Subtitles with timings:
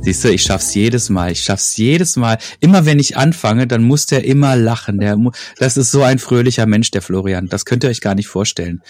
[0.00, 1.32] Siehst du, ich schaff's jedes Mal.
[1.32, 2.38] Ich schaff's jedes Mal.
[2.60, 5.00] Immer wenn ich anfange, dann muss der immer lachen.
[5.00, 5.18] Der,
[5.58, 7.48] das ist so ein fröhlicher Mensch, der Florian.
[7.48, 8.82] Das könnt ihr euch gar nicht vorstellen.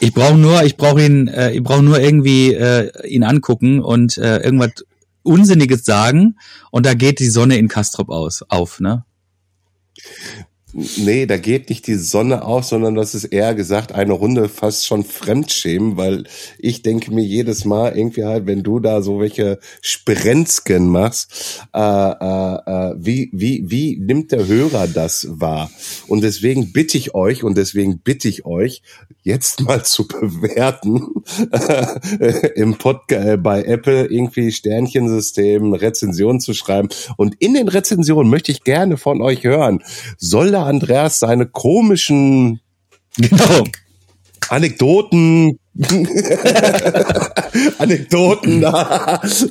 [0.00, 4.18] Ich brauche nur, ich brauche ihn, äh, ich brauche nur irgendwie äh, ihn angucken und
[4.18, 4.72] äh, irgendwas
[5.22, 6.36] Unsinniges sagen
[6.70, 9.04] und da geht die Sonne in Kastrop aus, auf, ne?
[10.74, 14.86] Nee, da geht nicht die Sonne auf, sondern das ist eher gesagt eine Runde fast
[14.86, 16.24] schon Fremdschämen, weil
[16.58, 21.78] ich denke mir jedes Mal irgendwie halt, wenn du da so welche Sprenzken machst, äh,
[21.78, 25.70] äh, äh, wie, wie, wie nimmt der Hörer das wahr?
[26.08, 28.82] Und deswegen bitte ich euch und deswegen bitte ich euch,
[29.22, 31.06] jetzt mal zu bewerten
[32.56, 36.88] im Podcast äh, bei Apple irgendwie Sternchensystem, Rezensionen zu schreiben.
[37.16, 39.82] Und in den Rezensionen möchte ich gerne von euch hören.
[40.18, 42.60] Soll da Andreas seine komischen
[43.16, 43.64] genau.
[44.48, 45.58] Anekdoten.
[47.78, 48.62] Anekdoten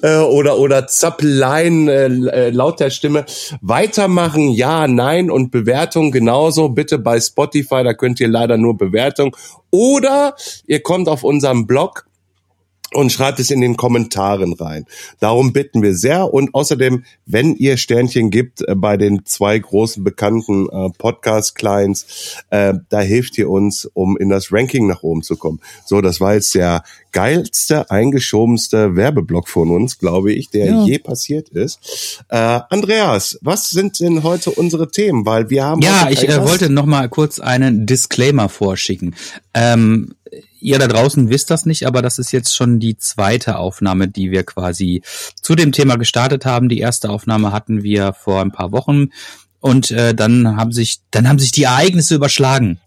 [0.01, 3.25] äh, oder oder Zappeleien äh, äh, laut der Stimme.
[3.59, 6.69] Weitermachen ja nein und Bewertung genauso.
[6.69, 9.35] Bitte bei Spotify da könnt ihr leider nur Bewertung.
[9.69, 12.05] Oder ihr kommt auf unserem Blog
[12.93, 14.85] und schreibt es in den Kommentaren rein.
[15.19, 16.33] Darum bitten wir sehr.
[16.33, 22.73] Und außerdem, wenn ihr Sternchen gibt äh, bei den zwei großen bekannten äh, Podcast-Clients, äh,
[22.89, 25.59] da hilft ihr uns, um in das Ranking nach oben zu kommen.
[25.85, 26.83] So, das war jetzt der
[27.13, 30.83] geilste, eingeschobenste Werbeblock von uns, glaube ich, der ja.
[30.83, 32.23] je passiert ist.
[32.27, 35.25] Äh, Andreas, was sind denn heute unsere Themen?
[35.25, 39.15] Weil wir haben ja, ich äh, wollte noch mal kurz einen Disclaimer vorschicken.
[39.53, 40.15] Ähm,
[40.59, 44.31] ihr da draußen wisst das nicht, aber das ist jetzt schon die zweite Aufnahme, die
[44.31, 45.01] wir quasi
[45.41, 46.69] zu dem Thema gestartet haben.
[46.69, 49.09] Die erste Aufnahme hatten wir vor ein paar Wochen
[49.59, 52.79] und äh, dann haben sich dann haben sich die Ereignisse überschlagen.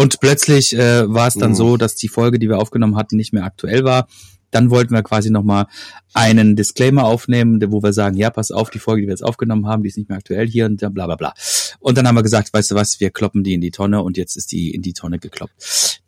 [0.00, 1.56] Und plötzlich äh, war es dann mhm.
[1.56, 4.08] so, dass die Folge, die wir aufgenommen hatten, nicht mehr aktuell war.
[4.50, 5.66] Dann wollten wir quasi nochmal
[6.14, 9.66] einen Disclaimer aufnehmen, wo wir sagen, ja, pass auf, die Folge, die wir jetzt aufgenommen
[9.66, 11.34] haben, die ist nicht mehr aktuell hier und bla bla bla.
[11.80, 14.16] Und dann haben wir gesagt, weißt du was, wir kloppen die in die Tonne und
[14.16, 16.00] jetzt ist die in die Tonne gekloppt.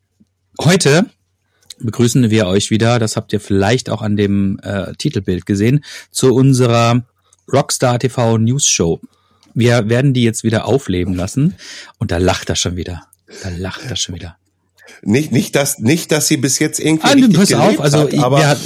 [0.59, 1.05] Heute
[1.79, 6.33] begrüßen wir euch wieder, das habt ihr vielleicht auch an dem äh, Titelbild gesehen, zu
[6.33, 7.05] unserer
[7.53, 9.01] Rockstar TV News Show.
[9.53, 11.57] Wir werden die jetzt wieder aufleben lassen
[11.99, 13.03] und da lacht er schon wieder.
[13.43, 14.37] Da lacht er schon wieder.
[15.03, 17.25] Nicht, nicht, dass, nicht, dass sie bis jetzt irgendwie.
[17.25, 18.56] Ah, pass auf, also hat, aber wir,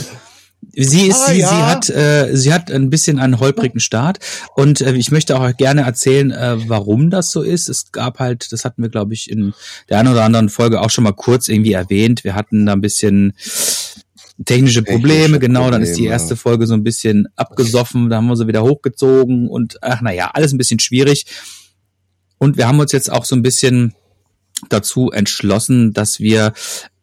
[0.79, 1.49] Sie ist, ah, sie, ja.
[1.49, 4.19] sie hat, äh, sie hat ein bisschen einen holprigen Start
[4.57, 7.71] und äh, ich möchte auch gerne erzählen, äh, warum das so ist.
[7.71, 9.55] Es gab halt, das hatten wir, glaube ich, in
[9.89, 12.25] der einen oder anderen Folge auch schon mal kurz irgendwie erwähnt.
[12.25, 13.33] Wir hatten da ein bisschen
[14.45, 15.73] technische Probleme, technische genau, Probleme.
[15.73, 19.49] dann ist die erste Folge so ein bisschen abgesoffen, da haben wir sie wieder hochgezogen
[19.49, 21.25] und ach naja, alles ein bisschen schwierig.
[22.37, 23.95] Und wir haben uns jetzt auch so ein bisschen
[24.69, 26.53] dazu entschlossen, dass wir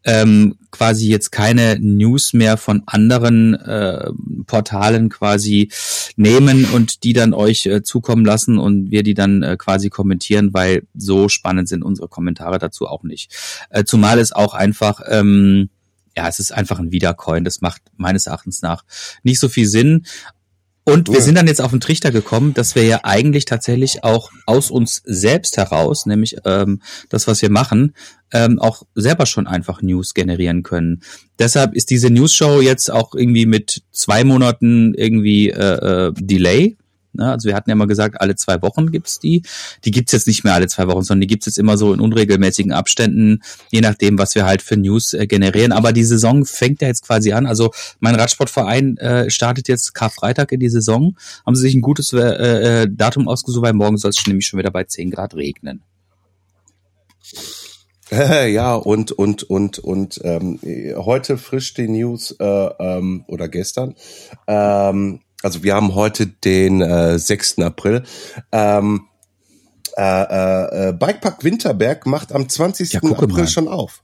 [0.05, 4.11] ähm, quasi jetzt keine News mehr von anderen äh,
[4.47, 5.69] Portalen quasi
[6.17, 10.53] nehmen und die dann euch äh, zukommen lassen und wir die dann äh, quasi kommentieren,
[10.53, 13.33] weil so spannend sind unsere Kommentare dazu auch nicht.
[13.69, 15.69] Äh, zumal es auch einfach ähm,
[16.15, 17.43] ja, es ist einfach ein Wiedercoin.
[17.43, 18.83] Das macht meines Erachtens nach
[19.23, 20.05] nicht so viel Sinn.
[20.85, 24.31] Und wir sind dann jetzt auf den Trichter gekommen, dass wir ja eigentlich tatsächlich auch
[24.45, 27.93] aus uns selbst heraus, nämlich ähm, das, was wir machen,
[28.33, 31.01] ähm, auch selber schon einfach News generieren können.
[31.39, 36.75] Deshalb ist diese News-Show jetzt auch irgendwie mit zwei Monaten irgendwie äh, äh, Delay
[37.13, 37.31] Ne?
[37.31, 39.43] Also wir hatten ja mal gesagt, alle zwei Wochen gibt's die.
[39.85, 41.99] Die gibt's jetzt nicht mehr alle zwei Wochen, sondern die gibt's jetzt immer so in
[41.99, 43.41] unregelmäßigen Abständen,
[43.71, 45.71] je nachdem, was wir halt für News äh, generieren.
[45.71, 47.45] Aber die Saison fängt ja jetzt quasi an.
[47.45, 51.15] Also mein Radsportverein äh, startet jetzt Karfreitag in die Saison.
[51.45, 54.59] Haben sie sich ein gutes äh, äh, Datum ausgesucht, weil morgen soll es nämlich schon
[54.59, 55.81] wieder bei 10 Grad regnen.
[58.11, 60.59] Ja, und und und und ähm,
[60.97, 63.95] heute frisch die News äh, ähm, oder gestern.
[64.47, 67.59] Ähm, also wir haben heute den äh, 6.
[67.59, 68.03] April.
[68.51, 69.07] Ähm,
[69.95, 72.93] äh, äh, Bikepark Winterberg macht am 20.
[72.93, 73.47] Ja, April mal.
[73.47, 74.03] schon auf.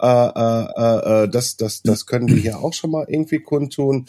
[0.00, 4.04] Äh, äh, äh, das, das, das können wir hier auch schon mal irgendwie kundtun.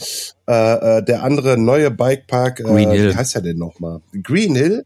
[0.47, 3.11] Äh, äh, der andere neue Bikepark, äh, Green Hill.
[3.11, 4.01] wie heißt er denn nochmal?
[4.21, 4.85] Green Hill.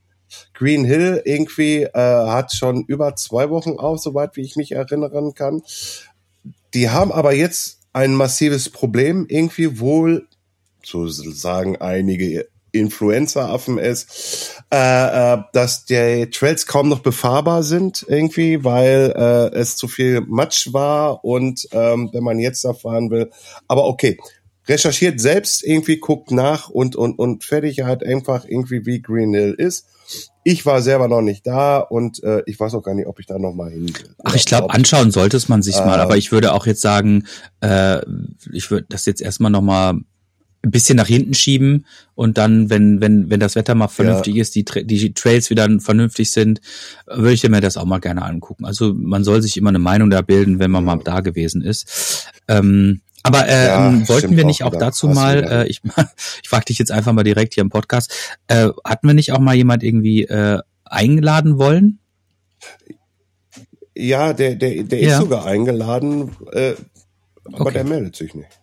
[0.53, 5.33] Green Hill irgendwie äh, hat schon über zwei Wochen auf, soweit wie ich mich erinnern
[5.33, 5.63] kann.
[6.73, 10.27] Die haben aber jetzt ein massives Problem, irgendwie wohl
[10.83, 18.63] so sagen einige Influencer-Affen ist, äh, äh, dass die Trails kaum noch befahrbar sind irgendwie,
[18.63, 23.29] weil äh, es zu viel Matsch war und ähm, wenn man jetzt da fahren will.
[23.67, 24.17] Aber okay,
[24.67, 29.53] recherchiert selbst irgendwie, guckt nach und und und fertig halt einfach irgendwie wie Green Hill
[29.57, 29.87] ist.
[30.43, 33.25] Ich war selber noch nicht da und äh, ich weiß auch gar nicht, ob ich
[33.25, 34.15] da noch mal hin will.
[34.23, 35.99] Ach, ich glaube, anschauen sollte es man sich äh, mal.
[35.99, 37.25] Aber ich würde auch jetzt sagen,
[37.61, 38.01] äh,
[38.51, 39.99] ich würde das jetzt erstmal noch mal
[40.63, 44.41] ein bisschen nach hinten schieben und dann, wenn, wenn, wenn das Wetter mal vernünftig ja.
[44.41, 46.61] ist, die, die Trails wieder vernünftig sind,
[47.07, 48.65] würde ich mir das auch mal gerne angucken.
[48.65, 52.27] Also man soll sich immer eine Meinung da bilden, wenn man mal da gewesen ist.
[52.47, 55.81] Ähm, aber äh, ja, ähm, wollten wir nicht auch, auch dazu mal, äh, ich,
[56.43, 58.13] ich frage dich jetzt einfach mal direkt hier im Podcast,
[58.47, 61.99] äh, hatten wir nicht auch mal jemand irgendwie äh, eingeladen wollen?
[63.95, 65.13] Ja, der, der, der ja.
[65.13, 66.73] ist sogar eingeladen, äh,
[67.45, 67.73] aber okay.
[67.73, 68.60] der meldet sich nicht.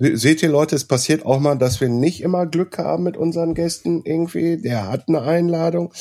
[0.00, 3.54] Seht ihr Leute, es passiert auch mal, dass wir nicht immer Glück haben mit unseren
[3.54, 4.56] Gästen irgendwie.
[4.56, 5.92] Der hat eine Einladung.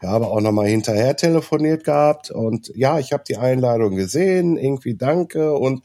[0.00, 4.94] Wir haben auch nochmal hinterher telefoniert gehabt und ja, ich habe die Einladung gesehen, irgendwie
[4.94, 5.82] danke und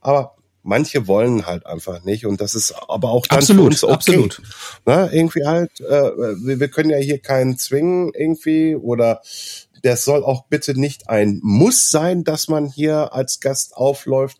[0.00, 0.34] aber
[0.64, 3.92] manche wollen halt einfach nicht und das ist aber auch dann absolut, uns okay.
[3.92, 4.42] Absolut.
[4.84, 5.84] Na, irgendwie halt, äh,
[6.44, 9.20] wir, wir können ja hier keinen zwingen irgendwie oder
[9.82, 14.38] das soll auch bitte nicht ein Muss sein, dass man hier als Gast aufläuft.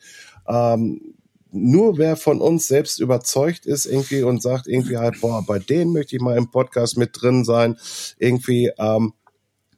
[0.48, 1.13] Ähm,
[1.54, 5.92] nur wer von uns selbst überzeugt ist irgendwie und sagt irgendwie halt, boah, bei denen
[5.92, 7.76] möchte ich mal im Podcast mit drin sein,
[8.18, 9.14] irgendwie, ähm,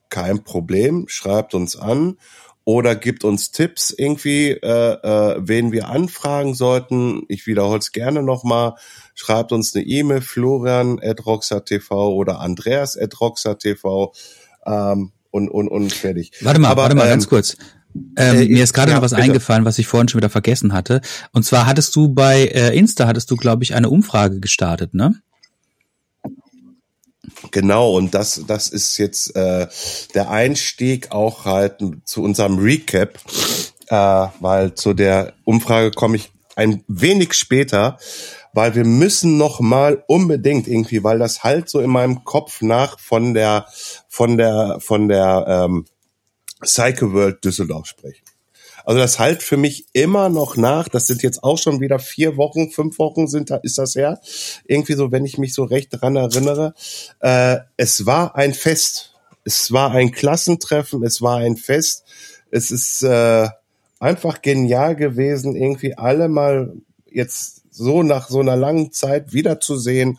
[0.09, 2.17] kein Problem, schreibt uns an
[2.65, 7.23] oder gibt uns Tipps irgendwie, äh, äh, wen wir anfragen sollten.
[7.29, 8.75] Ich wiederhole es gerne nochmal.
[9.15, 14.13] Schreibt uns eine E-Mail, florian florian.roxa.tv oder andreas andreas.roxa.tv
[14.67, 16.33] ähm, und, und, und fertig.
[16.41, 17.57] Warte mal, Aber, warte mal ähm, ganz kurz.
[18.17, 19.23] Ähm, äh, mir ist gerade ja, noch was bitte.
[19.23, 21.01] eingefallen, was ich vorhin schon wieder vergessen hatte.
[21.33, 25.21] Und zwar hattest du bei äh, Insta, hattest du, glaube ich, eine Umfrage gestartet, ne?
[27.51, 29.67] Genau, und das, das ist jetzt äh,
[30.15, 33.19] der Einstieg auch halt zu unserem Recap,
[33.89, 37.99] äh, weil zu der Umfrage komme ich ein wenig später,
[38.53, 42.99] weil wir müssen noch mal unbedingt irgendwie, weil das halt so in meinem Kopf nach
[42.99, 43.67] von der
[44.09, 45.85] von der von der ähm,
[46.67, 48.25] Psycho World Düsseldorf sprechen.
[48.85, 50.89] Also das halt für mich immer noch nach.
[50.89, 54.21] Das sind jetzt auch schon wieder vier Wochen, fünf Wochen sind da, ist das her.
[54.65, 56.75] Irgendwie so, wenn ich mich so recht dran erinnere.
[57.21, 59.15] Äh, es war ein Fest.
[59.45, 61.03] Es war ein Klassentreffen.
[61.03, 62.05] Es war ein Fest.
[62.51, 63.49] Es ist äh,
[63.99, 66.73] einfach genial gewesen, irgendwie alle mal
[67.11, 70.19] jetzt so nach so einer langen Zeit wiederzusehen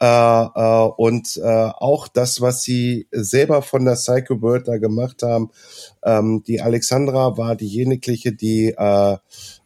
[0.00, 5.22] äh, äh, und äh, auch das, was sie selber von der Psycho World da gemacht
[5.22, 5.50] haben.
[6.04, 9.16] Ähm, die Alexandra war diejenige, die äh,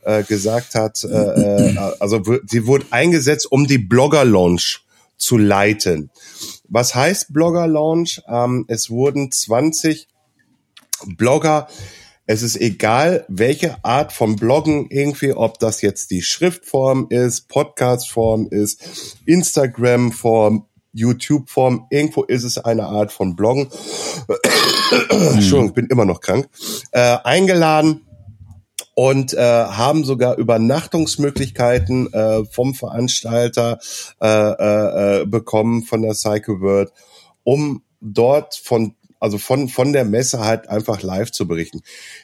[0.02, 4.84] äh, gesagt hat, äh, äh, also sie wurde eingesetzt, um die Blogger Launch
[5.16, 6.10] zu leiten.
[6.68, 8.22] Was heißt Blogger Launch?
[8.28, 10.08] Ähm, es wurden 20
[11.16, 11.68] Blogger
[12.26, 18.48] es ist egal, welche Art von Bloggen irgendwie, ob das jetzt die Schriftform ist, Podcastform
[18.50, 23.68] ist, Instagram-Form, YouTube-Form, irgendwo ist es eine Art von Bloggen.
[25.10, 26.48] Entschuldigung, ich bin immer noch krank.
[26.92, 28.06] Äh, eingeladen
[28.94, 33.78] und äh, haben sogar Übernachtungsmöglichkeiten äh, vom Veranstalter
[34.22, 36.92] äh, äh, äh bekommen von der Psycho World,
[37.42, 41.82] um dort von also von, von der Messe halt einfach live zu berichten.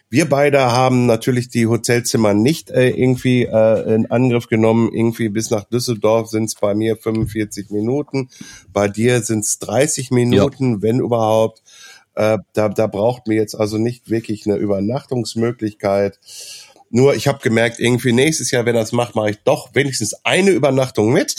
[0.08, 4.90] Wir beide haben natürlich die Hotelzimmer nicht äh, irgendwie äh, in Angriff genommen.
[4.92, 8.28] Irgendwie bis nach Düsseldorf sind es bei mir 45 Minuten.
[8.72, 10.82] Bei dir sind es 30 Minuten, ja.
[10.82, 11.62] wenn überhaupt.
[12.14, 16.18] Äh, da, da braucht mir jetzt also nicht wirklich eine Übernachtungsmöglichkeit.
[16.90, 20.50] Nur ich habe gemerkt, irgendwie nächstes Jahr, wenn das macht, mache ich doch wenigstens eine
[20.50, 21.36] Übernachtung mit,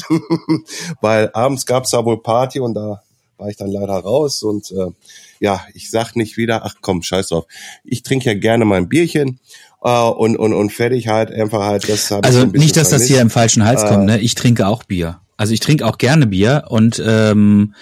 [1.02, 3.04] weil abends gab's da wohl Party und da
[3.42, 4.92] war ich dann leider raus und äh,
[5.40, 7.46] ja, ich sag nicht wieder, ach komm, scheiß drauf.
[7.84, 9.40] Ich trinke ja gerne mein Bierchen
[9.84, 11.90] äh, und, und, und fertig halt einfach halt.
[11.90, 14.20] Das also nicht, dass das hier im falschen Hals äh, kommt, ne?
[14.20, 15.20] Ich trinke auch Bier.
[15.38, 17.74] Also ich trinke auch gerne Bier und ähm,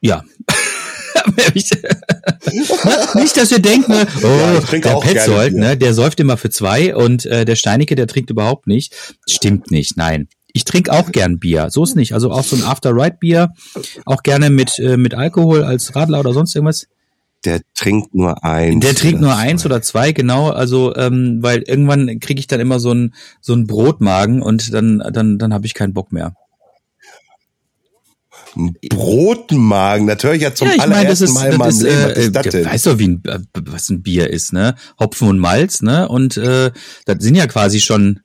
[0.00, 0.22] ja.
[3.14, 3.92] nicht, dass wir denken,
[4.22, 8.06] oh, ja, der Petzold, ne, der säuft immer für zwei und äh, der Steinecke, der
[8.06, 8.94] trinkt überhaupt nicht.
[9.26, 10.28] Stimmt nicht, nein.
[10.56, 12.14] Ich trinke auch gern Bier, so ist nicht.
[12.14, 13.52] Also auch so ein After-Ride-Bier,
[14.06, 16.86] auch gerne mit, äh, mit Alkohol als Radler oder sonst irgendwas.
[17.44, 18.84] Der trinkt nur eins.
[18.84, 19.40] Der trinkt nur zwei.
[19.40, 20.50] eins oder zwei, genau.
[20.50, 25.02] Also, ähm, weil irgendwann kriege ich dann immer so ein so ein Brotmagen und dann
[25.12, 26.34] dann dann habe ich keinen Bock mehr.
[28.88, 32.04] Brotmagen, das höre ich ja zum ja, ich allerersten mein, Mal in meinem Leben.
[32.04, 32.64] Was ist das denn?
[32.64, 34.76] Weißt du, wie ein, äh, was ein Bier ist, ne?
[35.00, 36.08] Hopfen und Malz, ne?
[36.08, 36.70] Und äh,
[37.06, 38.20] das sind ja quasi schon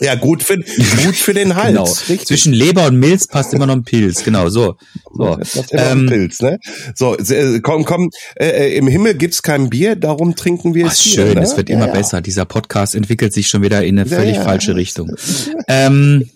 [0.00, 2.04] Ja, gut für, gut für den Hals.
[2.06, 2.18] Genau.
[2.24, 4.24] Zwischen Leber und Milz passt immer noch ein Pilz.
[4.24, 4.76] Genau, so.
[5.12, 5.38] so.
[5.72, 6.58] Ähm, Pilz, ne?
[6.94, 10.92] So, äh, komm, komm, äh, äh, im Himmel gibt's kein Bier, darum trinken wir Ach,
[10.92, 11.42] es schön, hier, ne?
[11.42, 12.22] es wird immer ja, besser.
[12.22, 14.44] Dieser Podcast entwickelt sich schon wieder in eine Ja, völlig ja.
[14.44, 15.14] falsche Richtung.
[15.68, 16.30] ähm,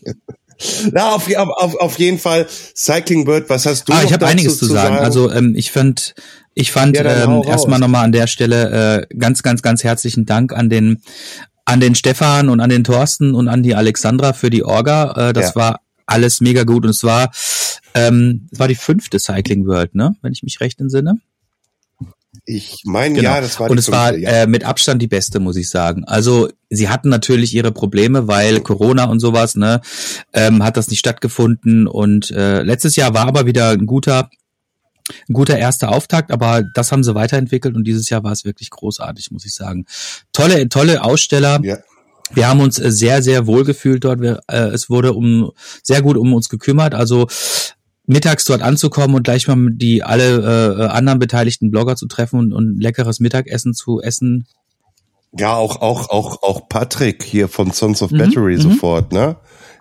[0.95, 4.59] Ja, auf, auf, auf jeden Fall Cycling Bird, was hast du ah, ich habe einiges
[4.59, 4.97] zu sagen.
[4.97, 6.15] Also ähm, ich fand,
[6.55, 10.53] ich fand Ja, ähm, erstmal nochmal an der Stelle äh, ganz, ganz, ganz herzlichen Dank
[10.53, 11.03] an den
[11.67, 15.29] an den Stefan und an den Thorsten und an die Alexandra für die Orga.
[15.29, 15.57] Äh, das Ja.
[15.57, 17.31] war alles mega gut und es war
[17.95, 20.17] ähm, es war die fünfte Cycling World, ne?
[20.23, 21.19] Wenn ich mich recht entsinne.
[22.45, 23.31] ich meine, Genau.
[23.35, 24.43] ja, das war und die es war fünfte, ja.
[24.43, 26.05] äh, mit Abstand die beste, muss ich sagen.
[26.05, 29.81] Also sie hatten natürlich ihre Probleme, weil Corona und sowas, ne,
[30.35, 31.87] ähm, hat das nicht stattgefunden.
[31.89, 34.29] Und äh, letztes Jahr war aber wieder ein guter,
[35.29, 38.71] ein guter erster Auftakt, aber das haben sie weiterentwickelt und dieses Jahr war es wirklich
[38.71, 39.87] großartig, muss ich sagen.
[40.33, 41.61] Tolle, tolle Aussteller.
[41.63, 41.79] ja.
[42.33, 44.21] Wir haben uns äh, sehr, sehr wohl gefühlt dort.
[44.21, 46.93] Wir, äh, es wurde um sehr gut um uns gekümmert.
[46.93, 47.29] Also
[48.07, 52.53] mittags dort anzukommen und gleich mal die alle äh, anderen beteiligten Blogger zu treffen und,
[52.53, 54.47] und leckeres Mittagessen zu essen.
[55.39, 58.61] Ja, auch, auch, auch, auch Patrick hier von Sons of Mhm, Battery mhm.
[58.63, 59.37] sofort, ne?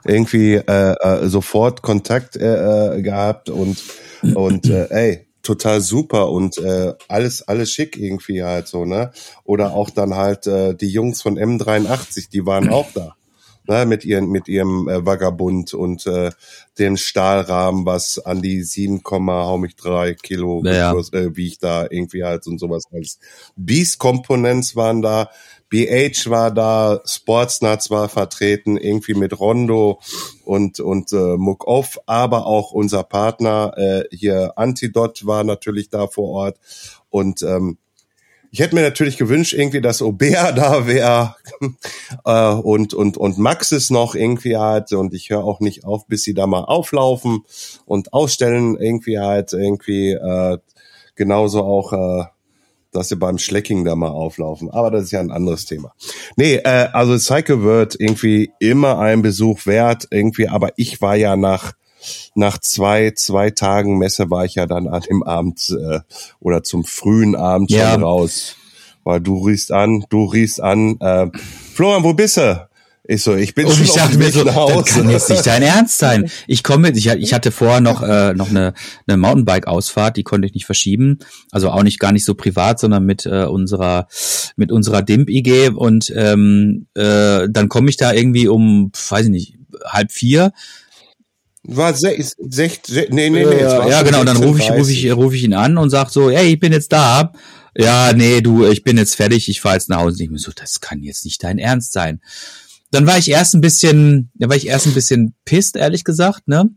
[0.06, 3.84] Irgendwie äh, äh, sofort Kontakt äh, äh, gehabt und
[4.36, 9.12] und äh, ey, total super und äh, alles alles schick irgendwie halt so, ne?
[9.44, 13.16] Oder auch dann halt äh, die Jungs von M83, die waren auch da.
[13.68, 16.30] Ne, mit ihren mit ihrem äh, Vagabund und äh,
[16.78, 20.94] dem Stahlrahmen, was an die 7, hau mich drei Kilo Ja, ja.
[21.14, 23.18] äh, wiegt da irgendwie halt und sowas alles.
[23.56, 25.32] Beast Components waren da,
[25.76, 30.00] BH war da, Sportsnuts war vertreten, irgendwie mit Rondo
[30.46, 31.66] und und äh, Muck
[32.06, 36.60] aber auch unser Partner äh, hier Antidot war natürlich da vor Ort.
[37.10, 37.78] Und ähm,
[38.52, 41.36] ich hätte mir natürlich gewünscht, irgendwie, dass Obea da wäre
[42.24, 46.08] äh, und, und, und Max es noch irgendwie halt und ich höre auch nicht auf,
[46.08, 47.44] bis sie da mal auflaufen
[47.86, 50.58] und ausstellen irgendwie halt irgendwie äh,
[51.16, 52.28] genauso auch, äh,
[52.96, 54.70] dass sie beim Schlecking da mal auflaufen.
[54.72, 55.94] Aber das ist ja ein anderes Thema.
[56.36, 61.36] Nee, äh, also Cycle wird irgendwie immer ein Besuch wert, irgendwie, aber ich war ja
[61.36, 61.74] nach
[62.36, 66.00] nach zwei, zwei Tagen Messe war ich ja dann an dem Abend äh,
[66.40, 67.96] oder zum frühen Abend schon Ja.
[67.96, 68.56] raus.
[69.04, 71.28] Weil du riechst an, du riechst an, äh,
[71.74, 72.68] Florian, wo bist du?
[73.08, 75.62] Ich so, ich bin Und schon ich dachte mir so, das kann jetzt nicht dein
[75.62, 76.30] Ernst sein.
[76.48, 78.74] Ich komme, ich, ich hatte vorher noch äh, noch eine,
[79.06, 81.20] eine Mountainbike-Ausfahrt, die konnte ich nicht verschieben.
[81.52, 84.08] Also auch nicht gar nicht so privat, sondern mit äh, unserer
[84.56, 89.32] mit unserer Dimp IG und ähm, äh, dann komme ich da irgendwie um, weiß ich
[89.32, 90.52] nicht, halb vier.
[91.64, 93.56] War sech, sech, sech, nee, nee, nee.
[93.56, 94.24] es war ja, genau.
[94.24, 94.78] Dann rufe ich, 16:30.
[94.80, 97.34] rufe ich, rufe ich ihn an und sag so, hey, ich bin jetzt da.
[97.78, 100.24] Ja, nee, du, ich bin jetzt fertig, ich fahre jetzt nach Hause.
[100.24, 102.22] Ich mir so, das kann jetzt nicht dein Ernst sein.
[102.92, 106.48] Dann war ich erst ein bisschen, da war ich erst ein bisschen pisst, ehrlich gesagt,
[106.48, 106.70] ne?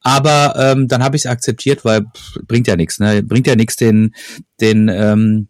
[0.00, 3.22] Aber ähm, dann habe ich es akzeptiert, weil pff, bringt ja nichts, ne?
[3.22, 4.14] Bringt ja nichts, den,
[4.60, 5.48] den, ähm,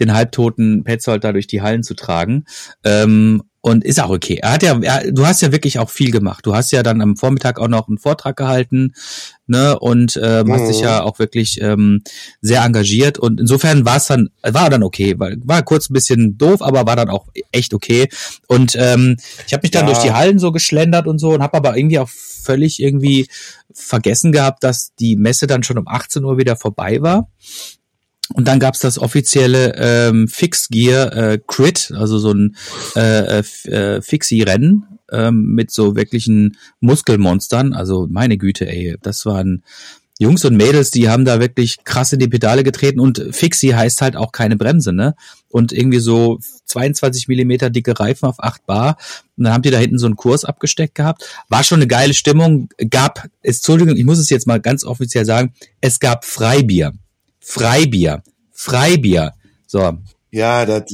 [0.00, 2.44] den halbtoten Petzold da durch die Hallen zu tragen.
[2.82, 4.40] Ähm, und ist auch okay.
[4.42, 6.44] Er hat ja, er, du hast ja wirklich auch viel gemacht.
[6.44, 8.92] Du hast ja dann am Vormittag auch noch einen Vortrag gehalten,
[9.46, 9.78] ne?
[9.78, 10.66] Und ähm, hast Mhm.
[10.66, 12.02] dich ja auch wirklich ähm,
[12.42, 13.18] sehr engagiert.
[13.18, 15.18] Und insofern war es dann, war dann okay.
[15.18, 18.10] War, war kurz ein bisschen doof, aber war dann auch echt okay.
[18.48, 19.16] Und ähm,
[19.46, 19.94] ich habe mich dann Ja.
[19.94, 23.26] durch die Hallen so geschlendert und so und habe aber irgendwie auch völlig irgendwie
[23.72, 27.30] vergessen gehabt, dass die Messe dann schon um 18 Uhr wieder vorbei war.
[28.32, 32.56] Und dann gab's das offizielle ähm, Fixed Gear äh, Crit, also so ein
[32.96, 37.74] äh, äh, äh, Fixie-Rennen ähm, mit so wirklichen Muskelmonstern.
[37.74, 39.62] Also meine Güte, ey, das waren
[40.18, 44.00] Jungs und Mädels, die haben da wirklich krass in die Pedale getreten und Fixie heißt
[44.00, 45.16] halt auch keine Bremse, ne?
[45.48, 48.96] Und irgendwie so 22 Millimeter dicke Reifen auf 8 Bar.
[49.36, 51.28] Und dann haben die da hinten so einen Kurs abgesteckt gehabt.
[51.48, 52.68] War schon eine geile Stimmung.
[52.90, 56.92] Gab, Entschuldigung, ich muss es jetzt mal ganz offiziell sagen, es gab Freibier.
[57.44, 58.22] Freibier.
[58.52, 59.32] Freibier.
[59.66, 59.92] So.
[60.30, 60.84] Ja, das,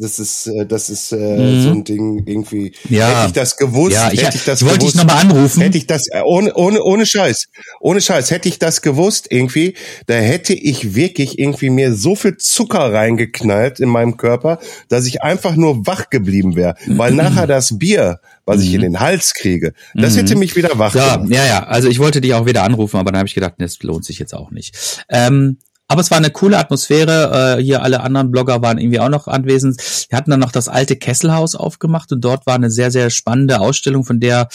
[0.00, 1.62] das ist, äh, das ist äh, Mhm.
[1.62, 2.72] so ein Ding irgendwie.
[2.88, 3.08] Ja.
[3.08, 5.60] Hätte ich das gewusst, Ja, ich, hätte ich das ich wollte gewusst, nochmal anrufen.
[5.60, 7.48] hätte ich das äh, ohne ohne ohne Scheiß,
[7.80, 9.74] ohne Scheiß, hätte ich das gewusst irgendwie,
[10.06, 15.22] da hätte ich wirklich irgendwie mir so viel Zucker reingeknallt in meinem Körper, dass ich
[15.22, 19.72] einfach nur wach geblieben wäre, weil nachher das Bier, was ich in den Hals kriege,
[19.94, 21.00] das hätte mich wieder wach Mhm.
[21.00, 21.34] Ja, gemacht.
[21.34, 21.62] ja, ja.
[21.64, 24.18] Also ich wollte dich auch wieder anrufen, aber dann habe ich gedacht, das lohnt sich
[24.18, 25.04] jetzt auch nicht.
[25.10, 27.56] Ähm, aber es war eine coole Atmosphäre.
[27.58, 29.80] Äh, hier alle anderen Blogger waren irgendwie auch noch anwesend.
[30.10, 33.58] Wir hatten dann noch das alte Kesselhaus aufgemacht und dort war eine sehr, sehr spannende
[33.58, 34.48] Ausstellung, von der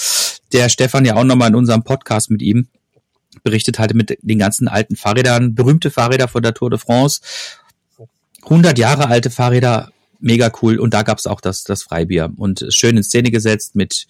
[0.54, 2.68] der Stefan ja auch nochmal in unserem Podcast mit ihm
[3.44, 7.22] berichtet hatte, mit den ganzen alten Fahrrädern, berühmte Fahrräder von der Tour de France.
[8.44, 10.80] 100 Jahre alte Fahrräder, mega cool.
[10.80, 14.06] Und da gab's auch das, das Freibier und schön in Szene gesetzt mit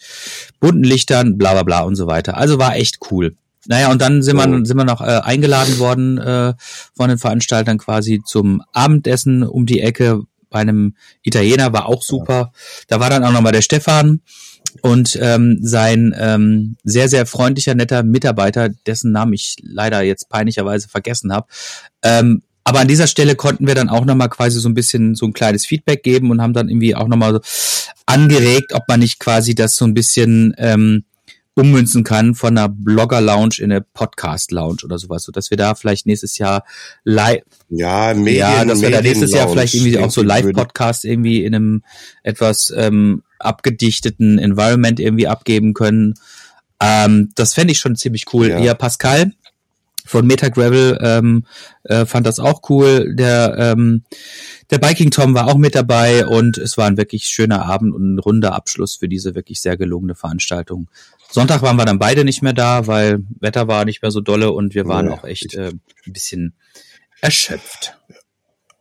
[0.60, 2.38] bunten Lichtern, bla bla bla und so weiter.
[2.38, 3.36] Also war echt cool.
[3.67, 6.53] Naja, und dann sind wir, sind wir noch äh, eingeladen worden äh,
[6.96, 12.51] von den Veranstaltern quasi zum Abendessen um die Ecke bei einem Italiener, war auch super.
[12.88, 14.22] Da war dann auch nochmal der Stefan
[14.82, 20.88] und ähm, sein ähm, sehr, sehr freundlicher, netter Mitarbeiter, dessen Namen ich leider jetzt peinlicherweise
[20.88, 21.48] vergessen habe.
[22.03, 25.25] Ähm, aber an dieser Stelle konnten wir dann auch nochmal quasi so ein bisschen so
[25.25, 27.39] ein kleines Feedback geben und haben dann irgendwie auch nochmal so
[28.05, 31.03] angeregt, ob man nicht quasi das so ein bisschen ähm,
[31.55, 36.05] ummünzen kann von einer Blogger-Lounge in eine Podcast-Lounge oder sowas, so dass wir da vielleicht
[36.05, 36.63] nächstes Jahr
[37.03, 41.43] live, ja, Medien, ja, dass wir da nächstes Jahr vielleicht irgendwie auch so Live-Podcast irgendwie
[41.43, 41.83] in einem
[42.24, 46.15] etwas ähm, abgedichteten Environment irgendwie abgeben können.
[46.79, 48.50] Ähm, das fände ich schon ziemlich cool.
[48.50, 48.60] Ja.
[48.60, 49.33] Ja, Pascal
[50.05, 51.45] von Metagravel ähm,
[51.83, 53.15] äh, fand das auch cool.
[53.15, 54.03] Der ähm,
[54.69, 58.15] der Biking Tom war auch mit dabei und es war ein wirklich schöner Abend und
[58.15, 60.89] ein runder Abschluss für diese wirklich sehr gelungene Veranstaltung.
[61.34, 64.52] Sonntag waren wir dann beide nicht mehr da, weil Wetter war nicht mehr so dolle
[64.52, 65.70] und wir waren Nee, auch echt äh,
[66.06, 66.54] ein bisschen
[67.22, 67.98] erschöpft.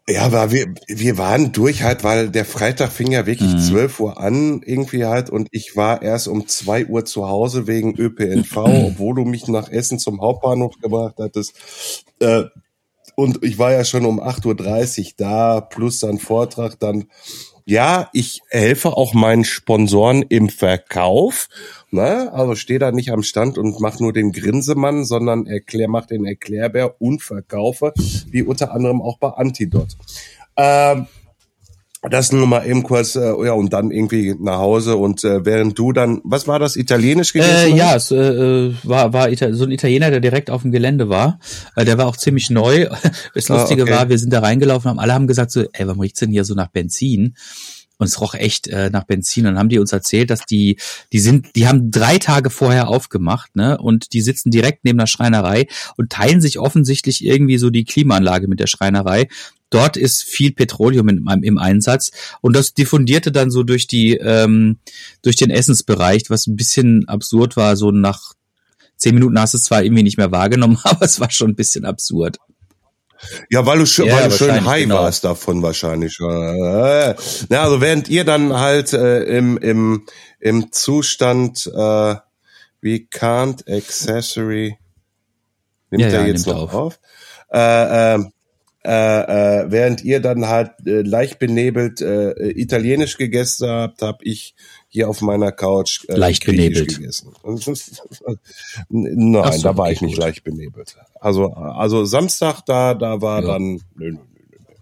[0.09, 3.61] Ja, aber wir, wir waren durch halt, weil der Freitag fing ja wirklich Mhm.
[3.61, 7.95] 12 Uhr an, irgendwie halt, und ich war erst um 2 Uhr zu Hause wegen
[7.97, 11.55] ÖPNV, obwohl du mich nach Essen zum Hauptbahnhof gebracht hattest.
[12.19, 12.45] Äh,
[13.15, 17.05] und ich war ja schon um 8.30 Uhr da, plus dann Vortrag, dann,
[17.65, 21.49] ja, ich helfe auch meinen Sponsoren im Verkauf,
[21.91, 22.33] ne?
[22.33, 26.25] also stehe da nicht am Stand und mach nur den Grinsemann, sondern erklär, mach den
[26.25, 27.93] Erklärbär und verkaufe,
[28.31, 29.97] wie unter anderem auch bei Antidot.
[30.57, 31.07] Ähm,
[32.11, 35.79] das nur mal eben kurz, äh, ja, und dann irgendwie nach Hause und äh, während
[35.79, 37.73] du dann, was war das, Italienisch gegessen?
[37.73, 41.09] Äh, ja, es äh, war, war Ita so ein Italiener, der direkt auf dem Gelände
[41.09, 41.39] war.
[41.77, 42.89] Äh, der war auch ziemlich neu.
[43.35, 43.93] Das Ah, Lustige okay.
[43.93, 46.45] war, wir sind da reingelaufen, haben alle haben gesagt so, ey, warum riecht's denn hier
[46.45, 47.35] so nach Benzin?
[48.03, 49.47] Und es roch echt äh, nach Benzin.
[49.47, 50.77] Und dann haben die uns erzählt, dass die,
[51.13, 53.79] die sind, die haben drei Tage vorher aufgemacht, ne?
[53.79, 58.49] Und die sitzen direkt neben der Schreinerei und teilen sich offensichtlich irgendwie so die Klimaanlage
[58.49, 59.29] mit der Schreinerei.
[59.71, 64.79] Dort ist viel Petroleum im, im Einsatz und das diffundierte dann so durch die ähm,
[65.23, 67.77] durch den Essensbereich, was ein bisschen absurd war.
[67.77, 68.33] So nach
[68.97, 71.57] zehn Minuten hast du es zwar irgendwie nicht mehr wahrgenommen, aber es war schon ein
[71.57, 72.39] bisschen absurd.
[73.51, 74.97] Ja, weil du, schön, Ja, weil du schön high genau.
[74.97, 76.17] warst davon wahrscheinlich.
[76.21, 77.15] Na,
[77.63, 80.07] also während ihr dann halt äh, im, im,
[80.41, 82.15] im Zustand äh,
[82.81, 84.77] wie can't accessory
[85.91, 86.75] nimmt Ja, er ja, jetzt nimmt noch auf.
[86.75, 87.01] auf.
[87.53, 88.25] Äh, äh,
[88.85, 94.55] äh, äh, während ihr dann halt äh, leicht benebelt äh, Italienisch gegessen habt, habe ich
[94.95, 96.97] hier auf meiner Couch äh, Leicht benebelt.
[96.99, 97.33] gegessen.
[98.91, 100.23] Nein, so, da war okay, ich nicht gut.
[100.25, 100.97] leicht benebelt.
[101.19, 103.49] Also, also Samstag da, da war Ja.
[103.53, 103.75] dann.
[103.95, 104.17] Nö, nö, nö,
[104.51, 104.75] nö.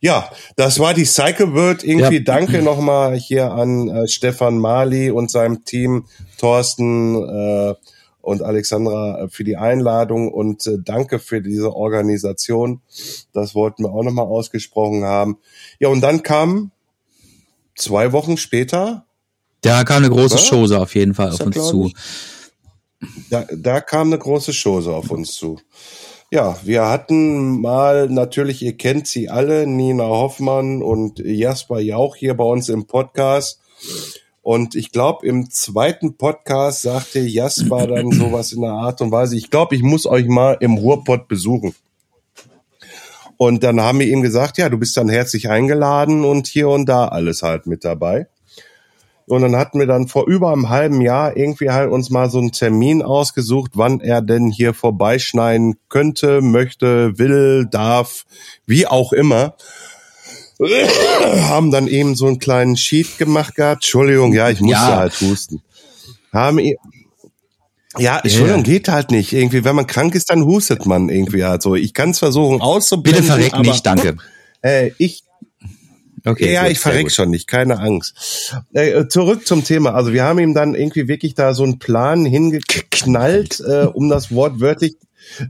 [0.00, 1.84] Ja, das war die Cycle World.
[1.84, 2.22] Irgendwie Ja.
[2.22, 6.04] danke nochmal hier an äh, Stefan Mali und seinem Team,
[6.38, 7.74] Thorsten äh,
[8.20, 12.82] und Alexandra äh, für die Einladung und äh, danke für diese Organisation.
[13.32, 15.38] Das wollten wir auch nochmal ausgesprochen haben.
[15.80, 16.72] Ja, und dann kam
[17.74, 19.05] zwei Wochen später
[19.60, 20.38] Da kam eine große?
[20.38, 21.90] Chose auf jeden Fall auf uns zu.
[23.30, 25.58] da, da kam eine große Chose auf uns zu.
[26.30, 32.34] Ja, wir hatten mal, natürlich, ihr kennt sie alle, Nina Hoffmann und Jasper Jauch hier
[32.34, 33.60] bei uns im Podcast.
[34.42, 39.36] Und ich glaube, im zweiten Podcast sagte Jasper dann sowas in der Art und Weise,
[39.36, 41.74] ich glaube, ich muss euch mal im Ruhrpott besuchen.
[43.36, 46.86] Und dann haben wir ihm gesagt, ja, du bist dann herzlich eingeladen und hier und
[46.86, 48.28] da alles halt mit dabei.
[49.28, 52.38] Und dann hatten wir dann vor über einem halben Jahr irgendwie halt uns mal so
[52.38, 58.24] einen Termin ausgesucht, wann er denn hier vorbeischneiden könnte, möchte, will, darf,
[58.66, 59.56] wie auch immer.
[61.48, 63.78] Haben dann eben so einen kleinen Sheet gemacht gehabt.
[63.84, 64.96] Entschuldigung, ja, ich musste Ja.
[64.96, 65.60] halt husten.
[66.32, 66.60] Haben
[67.98, 69.32] ja, Entschuldigung, geht halt nicht.
[69.32, 71.74] Irgendwie, wenn man krank ist, dann hustet man irgendwie halt so.
[71.74, 73.24] Ich kann es versuchen Bitte auszublenden.
[73.24, 74.16] verreck nicht, danke.
[74.62, 75.22] Äh, ich
[76.26, 76.52] Okay.
[76.52, 78.52] ja, gut, ich verreck schon nicht, keine Angst.
[78.72, 79.94] Äh, zurück zum Thema.
[79.94, 84.32] Also wir haben ihm dann irgendwie wirklich da so einen Plan hingeknallt, äh, um das
[84.32, 84.96] wortwörtlich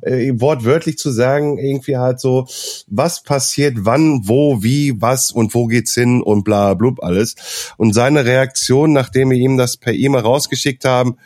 [0.03, 2.47] äh, wortwörtlich zu sagen, irgendwie halt so,
[2.89, 7.37] was passiert, wann, wo, wie, was und wo geht's hin und bla blub alles.
[7.77, 11.17] Und seine Reaktion, nachdem wir ihm das per E-Mail rausgeschickt haben,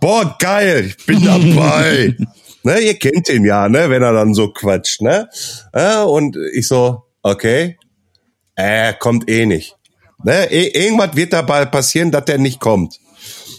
[0.00, 2.16] boah, geil, ich bin dabei.
[2.62, 5.28] ne, ihr kennt ihn ja, ne, wenn er dann so quatscht, ne?
[5.72, 7.76] Äh, und ich so, okay,
[8.58, 9.76] äh, kommt eh nicht.
[10.24, 10.50] Ne?
[10.50, 12.98] Eh- Irgendwas wird dabei passieren, dass der nicht kommt.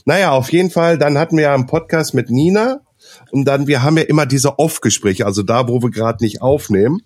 [0.05, 2.81] Naja, auf jeden Fall, dann hatten wir ja einen Podcast mit Nina
[3.31, 7.01] und dann, wir haben ja immer diese Off-Gespräche, also da, wo wir gerade nicht aufnehmen.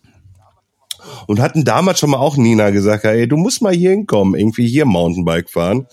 [1.27, 4.67] und hatten damals schon mal auch Nina gesagt, ey, du musst mal hier hinkommen, irgendwie
[4.67, 5.87] hier Mountainbike fahren.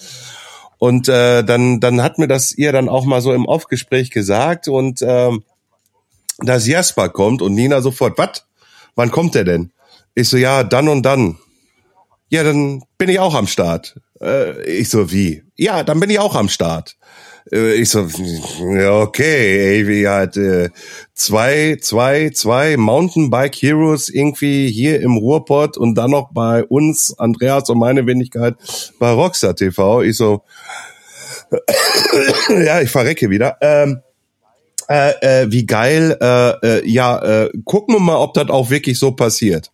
[0.78, 4.68] Und äh, dann, dann hat mir das ihr dann auch mal so im Aufgespräch gesagt
[4.68, 5.42] und ähm,
[6.38, 8.46] dass Jasper kommt und Nina sofort, was?
[8.94, 9.72] Wann kommt der denn?
[10.14, 11.38] Ich so, ja, dann und dann.
[12.30, 13.96] Ja, dann bin ich auch am Start.
[14.22, 15.42] Äh, ich so, wie?
[15.56, 16.96] Ja, dann bin ich auch am Start.
[17.50, 20.70] Äh, ich so, okay, ey, wie halt äh,
[21.12, 27.68] zwei, zwei, zwei Mountainbike Heroes irgendwie hier im Ruhrpott und dann noch bei uns, Andreas
[27.68, 28.54] und meine Wenigkeit
[29.00, 30.02] bei Rockstar TV.
[30.02, 30.42] Ich so,
[32.64, 33.56] ja, ich verrecke wieder.
[33.60, 34.02] Ähm,
[34.88, 38.98] äh, äh, wie geil, äh, äh, ja, äh, gucken wir mal, ob das auch wirklich
[39.00, 39.72] so passiert.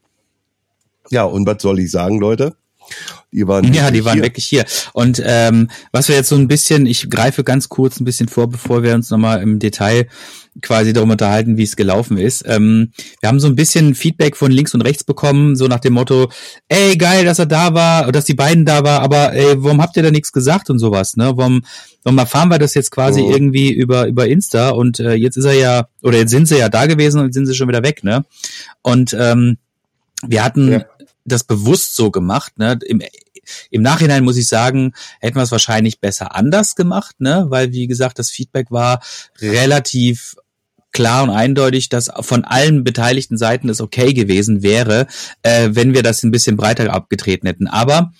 [1.10, 2.56] Ja, und was soll ich sagen, Leute?
[3.32, 4.22] Die waren ja, die waren hier.
[4.22, 4.64] wirklich hier.
[4.92, 8.48] Und ähm, was wir jetzt so ein bisschen, ich greife ganz kurz ein bisschen vor,
[8.48, 10.06] bevor wir uns nochmal im Detail
[10.62, 12.44] quasi darum unterhalten, wie es gelaufen ist.
[12.46, 15.92] Ähm, wir haben so ein bisschen Feedback von links und rechts bekommen, so nach dem
[15.92, 16.30] Motto,
[16.68, 19.96] ey, geil, dass er da war, dass die beiden da war, aber ey, warum habt
[19.98, 21.32] ihr da nichts gesagt und sowas, ne?
[21.36, 21.62] Warum,
[22.04, 23.30] warum erfahren wir das jetzt quasi oh.
[23.30, 26.70] irgendwie über, über Insta und äh, jetzt ist er ja, oder jetzt sind sie ja
[26.70, 28.24] da gewesen und jetzt sind sie schon wieder weg, ne?
[28.80, 29.58] Und ähm,
[30.26, 30.84] wir hatten ja
[31.26, 32.58] das bewusst so gemacht.
[32.58, 32.78] Ne?
[32.86, 33.02] Im,
[33.70, 37.46] Im Nachhinein muss ich sagen, hätten wir es wahrscheinlich besser anders gemacht, ne?
[37.48, 39.02] weil wie gesagt, das Feedback war
[39.40, 40.36] relativ
[40.92, 45.06] klar und eindeutig, dass von allen beteiligten Seiten es okay gewesen wäre,
[45.42, 47.66] äh, wenn wir das ein bisschen breiter abgetreten hätten.
[47.66, 48.12] Aber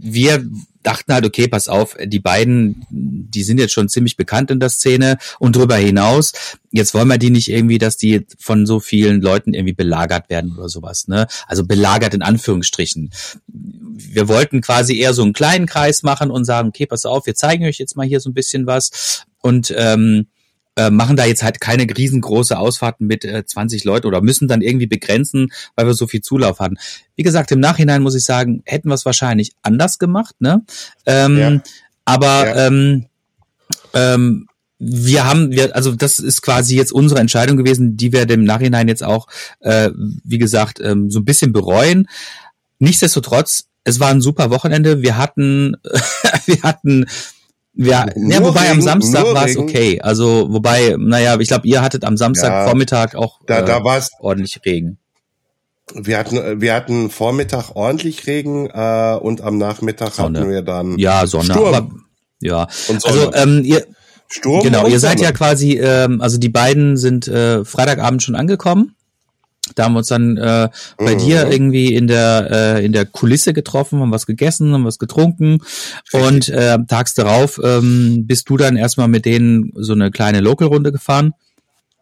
[0.00, 0.44] wir
[0.82, 4.68] dachten halt, okay, pass auf, die beiden, die sind jetzt schon ziemlich bekannt in der
[4.68, 6.32] Szene und darüber hinaus,
[6.70, 10.56] jetzt wollen wir die nicht irgendwie, dass die von so vielen Leuten irgendwie belagert werden
[10.56, 11.26] oder sowas, ne?
[11.46, 13.10] Also belagert in Anführungsstrichen.
[13.46, 17.34] Wir wollten quasi eher so einen kleinen Kreis machen und sagen, okay, pass auf, wir
[17.34, 20.26] zeigen euch jetzt mal hier so ein bisschen was und ähm,
[20.76, 24.60] äh, machen da jetzt halt keine riesengroße Ausfahrten mit äh, 20 Leuten oder müssen dann
[24.60, 26.76] irgendwie begrenzen, weil wir so viel Zulauf hatten.
[27.16, 30.62] Wie gesagt, im Nachhinein muss ich sagen, hätten wir es wahrscheinlich anders gemacht, ne?
[31.06, 31.60] Ähm, ja.
[32.04, 32.66] Aber ja.
[32.66, 33.06] ähm,
[33.94, 38.44] ähm, wir haben, wir, also das ist quasi jetzt unsere Entscheidung gewesen, die wir dem
[38.44, 39.28] Nachhinein jetzt auch,
[39.60, 42.08] äh, wie gesagt, ähm, so ein bisschen bereuen.
[42.80, 45.02] Nichtsdestotrotz, es war ein super Wochenende.
[45.02, 45.76] Wir hatten,
[46.46, 47.06] wir hatten
[47.74, 50.00] ja, ja wobei Regen, am Samstag war es okay.
[50.00, 54.10] Also, wobei, naja, ich glaube, ihr hattet am Samstagvormittag ja, auch da, äh, da war's,
[54.20, 54.98] ordentlich Regen.
[55.92, 60.40] Wir hatten, wir hatten Vormittag ordentlich Regen äh, und am Nachmittag Sonne.
[60.40, 61.52] hatten wir dann ja Sonne.
[61.52, 61.74] Sturm.
[61.74, 61.90] Aber,
[62.40, 62.68] ja,
[63.04, 63.84] also ähm, ihr
[64.28, 65.30] Sturm genau, ihr seid Sonne.
[65.30, 68.94] ja quasi, ähm, also die beiden sind äh, Freitagabend schon angekommen
[69.74, 71.18] da haben wir uns dann äh, bei mhm.
[71.18, 75.58] dir irgendwie in der äh, in der Kulisse getroffen, haben was gegessen, haben was getrunken
[76.12, 80.92] und äh, tags darauf ähm, bist du dann erstmal mit denen so eine kleine Local-Runde
[80.92, 81.32] gefahren.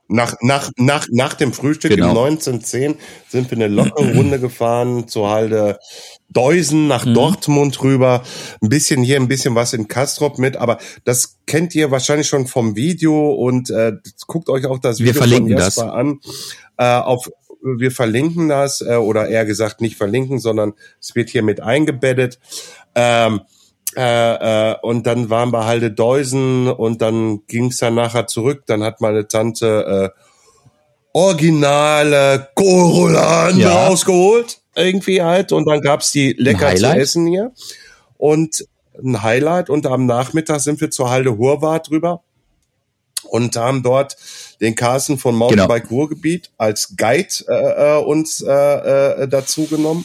[0.09, 2.11] Nach, nach, nach, nach dem Frühstück genau.
[2.11, 2.96] im 1910
[3.29, 5.79] sind wir eine Local-Runde gefahren zur Halde
[6.29, 7.14] Deusen nach mhm.
[7.14, 8.22] Dortmund rüber,
[8.61, 12.46] ein bisschen hier, ein bisschen was in Kastrop mit, aber das kennt ihr wahrscheinlich schon
[12.46, 13.92] vom Video und äh,
[14.27, 15.94] guckt euch auch das Video wir verlinken von Jasper das.
[15.94, 16.20] an.
[16.77, 17.31] Äh, auf
[17.62, 22.38] wir verlinken das, äh, oder eher gesagt nicht verlinken, sondern es wird hier mit eingebettet.
[22.94, 23.42] Ähm,
[23.96, 28.62] äh, äh, und dann waren wir halt Deusen und dann ging's dann nachher zurück.
[28.66, 30.20] Dann hat meine Tante äh,
[31.12, 33.87] originale Corolaner ja.
[33.87, 35.53] rausgeholt, irgendwie halt.
[35.53, 37.53] Und dann gab's die lecker zu essen hier.
[38.16, 38.66] Und
[39.03, 39.68] ein Highlight.
[39.68, 42.22] Und am Nachmittag sind wir zur Halde Hurwart drüber
[43.25, 44.17] und haben dort
[44.61, 46.01] den Carsten von Mountainbike genau.
[46.01, 50.05] Ruhrgebiet als Guide äh, äh, uns äh, äh, dazu genommen.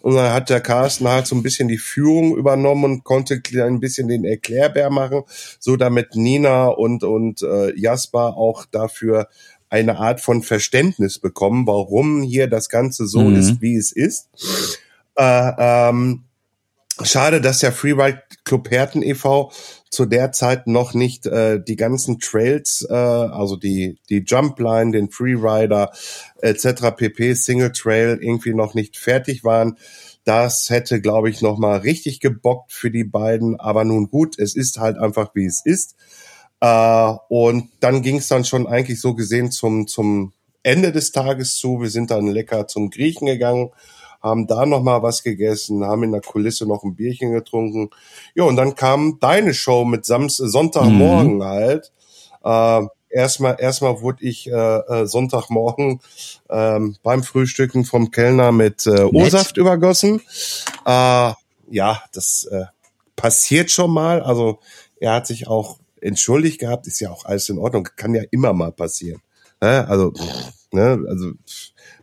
[0.00, 3.80] Und dann hat der Carsten halt so ein bisschen die Führung übernommen und konnte ein
[3.80, 5.24] bisschen den Erklärbär machen,
[5.58, 9.28] so damit Nina und, und äh, Jasper auch dafür
[9.70, 13.36] eine Art von Verständnis bekommen, warum hier das Ganze so mhm.
[13.36, 14.28] ist, wie es ist.
[15.16, 16.24] Äh, ähm,
[17.02, 19.50] schade, dass der Freeride Club Herten e.V
[19.90, 25.10] zu der Zeit noch nicht äh, die ganzen Trails, äh, also die die Jumpline, den
[25.10, 25.92] Freerider
[26.40, 26.94] etc.
[26.96, 27.34] pp.
[27.34, 29.78] Single Trail irgendwie noch nicht fertig waren.
[30.24, 33.58] Das hätte, glaube ich, noch mal richtig gebockt für die beiden.
[33.58, 35.96] Aber nun gut, es ist halt einfach wie es ist.
[36.60, 40.32] Äh, und dann ging es dann schon eigentlich so gesehen zum zum
[40.62, 41.80] Ende des Tages zu.
[41.80, 43.70] Wir sind dann lecker zum Griechen gegangen
[44.20, 47.90] haben da noch mal was gegessen, haben in der Kulisse noch ein Bierchen getrunken.
[48.34, 51.44] Ja, und dann kam deine Show mit Samstag, Sonntagmorgen mhm.
[51.44, 51.92] halt.
[52.44, 56.00] Äh, erstmal, erstmal wurde ich äh, äh, Sonntagmorgen
[56.50, 60.20] ähm, beim Frühstücken vom Kellner mit äh, O-Saft übergossen.
[60.84, 61.32] Äh,
[61.70, 62.64] ja, das äh,
[63.14, 64.22] passiert schon mal.
[64.22, 64.58] Also
[65.00, 68.52] er hat sich auch entschuldigt gehabt, ist ja auch alles in Ordnung, kann ja immer
[68.52, 69.20] mal passieren.
[69.60, 70.12] Äh, also
[70.72, 71.04] Ne?
[71.08, 71.32] Also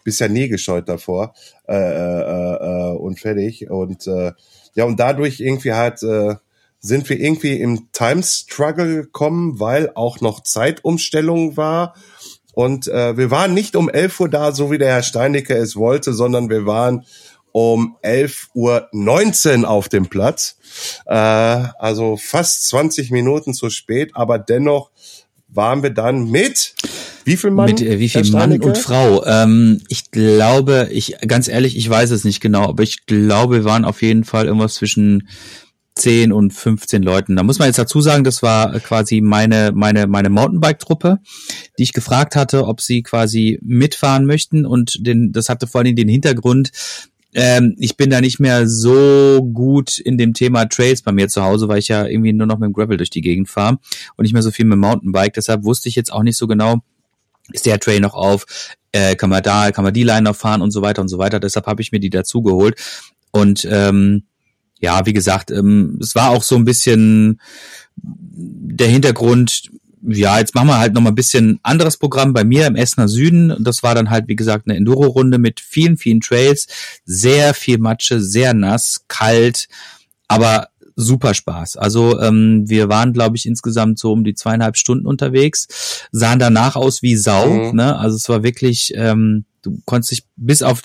[0.05, 1.33] bist ja nie gescheut davor
[1.67, 3.69] äh, äh, äh, und fertig.
[3.69, 4.31] Und äh,
[4.75, 6.35] ja, und dadurch irgendwie halt äh,
[6.79, 11.95] sind wir irgendwie im Time Struggle gekommen, weil auch noch Zeitumstellung war.
[12.53, 15.75] Und äh, wir waren nicht um 11 Uhr da, so wie der Herr Steinecke es
[15.75, 17.05] wollte, sondern wir waren
[17.51, 20.57] um 11.19 Uhr auf dem Platz.
[21.05, 24.91] Äh, also fast 20 Minuten zu spät, aber dennoch
[25.55, 26.75] waren wir dann mit
[27.25, 27.65] wie viel Mann?
[27.65, 29.25] Mit äh, wie viel Mann und Frau?
[29.25, 33.63] Ähm, ich glaube, ich ganz ehrlich, ich weiß es nicht genau, aber ich glaube, wir
[33.65, 35.27] waren auf jeden Fall irgendwas zwischen
[35.95, 37.35] 10 und 15 Leuten.
[37.35, 41.19] Da muss man jetzt dazu sagen, das war quasi meine, meine, meine Mountainbike-Truppe,
[41.79, 45.95] die ich gefragt hatte, ob sie quasi mitfahren möchten und den, das hatte vor allem
[45.95, 46.71] den Hintergrund,
[47.35, 51.43] ähm, ich bin da nicht mehr so gut in dem Thema Trails bei mir zu
[51.43, 53.77] Hause, weil ich ja irgendwie nur noch mit dem Gravel durch die Gegend fahre
[54.15, 55.33] und nicht mehr so viel mit dem Mountainbike.
[55.33, 56.77] Deshalb wusste ich jetzt auch nicht so genau,
[57.51, 58.45] ist der Trail noch auf,
[58.93, 61.17] äh, kann man da, kann man die Line noch fahren und so weiter und so
[61.17, 61.41] weiter.
[61.41, 62.79] Deshalb habe ich mir die dazu geholt.
[63.31, 64.23] Und ähm,
[64.79, 67.41] ja, wie gesagt, ähm, es war auch so ein bisschen
[67.97, 69.71] der Hintergrund,
[70.07, 73.07] ja, jetzt machen wir halt noch mal ein bisschen anderes Programm bei mir im Essener
[73.07, 73.55] Süden.
[73.59, 76.67] Das war dann halt, wie gesagt, eine Enduro-Runde mit vielen, vielen Trails,
[77.05, 79.67] sehr viel Matsche, sehr nass, kalt,
[80.27, 81.77] aber super Spaß.
[81.77, 86.75] Also ähm, wir waren, glaube ich, insgesamt so um die zweieinhalb Stunden unterwegs, sahen danach
[86.75, 87.49] aus wie Sau.
[87.49, 87.75] Mhm.
[87.75, 87.97] Ne?
[87.97, 90.81] Also es war wirklich, ähm, du konntest dich bis auf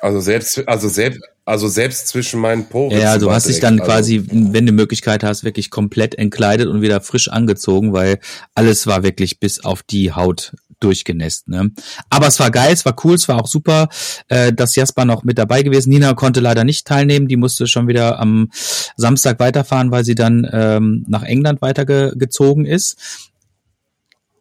[0.00, 2.98] also selbst, also selbst, also selbst zwischen meinen Poren.
[2.98, 6.80] Ja, du hast dich dann also, quasi, wenn du Möglichkeit hast, wirklich komplett entkleidet und
[6.80, 8.18] wieder frisch angezogen, weil
[8.54, 11.48] alles war wirklich bis auf die Haut durchgenässt.
[11.48, 11.70] Ne?
[12.08, 13.88] Aber es war geil, es war cool, es war auch super,
[14.28, 15.90] äh, dass Jasper noch mit dabei gewesen.
[15.90, 18.50] Nina konnte leider nicht teilnehmen, die musste schon wieder am
[18.96, 23.30] Samstag weiterfahren, weil sie dann ähm, nach England weitergezogen ist.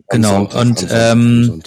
[0.10, 0.50] Genau.
[0.50, 1.62] Sonntag, und ähm,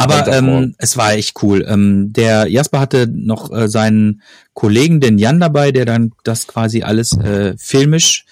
[0.00, 1.64] aber ähm, es war echt cool.
[1.68, 4.22] Ähm, der Jasper hatte noch äh, seinen
[4.54, 8.24] Kollegen, den Jan, dabei, der dann das quasi alles äh, filmisch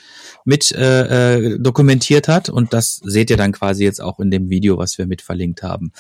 [0.45, 2.49] mit äh, äh, dokumentiert hat.
[2.49, 5.63] Und das seht ihr dann quasi jetzt auch in dem Video, was wir mit verlinkt
[5.63, 5.93] haben.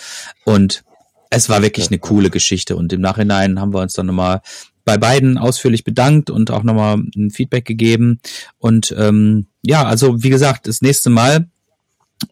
[0.44, 0.84] Und
[1.28, 2.74] es war wirklich eine coole Geschichte.
[2.74, 4.40] Und im Nachhinein haben wir uns dann nochmal
[4.86, 8.20] bei beiden ausführlich bedankt und auch nochmal ein Feedback gegeben.
[8.56, 11.50] Und ähm, ja, also wie gesagt, das nächste Mal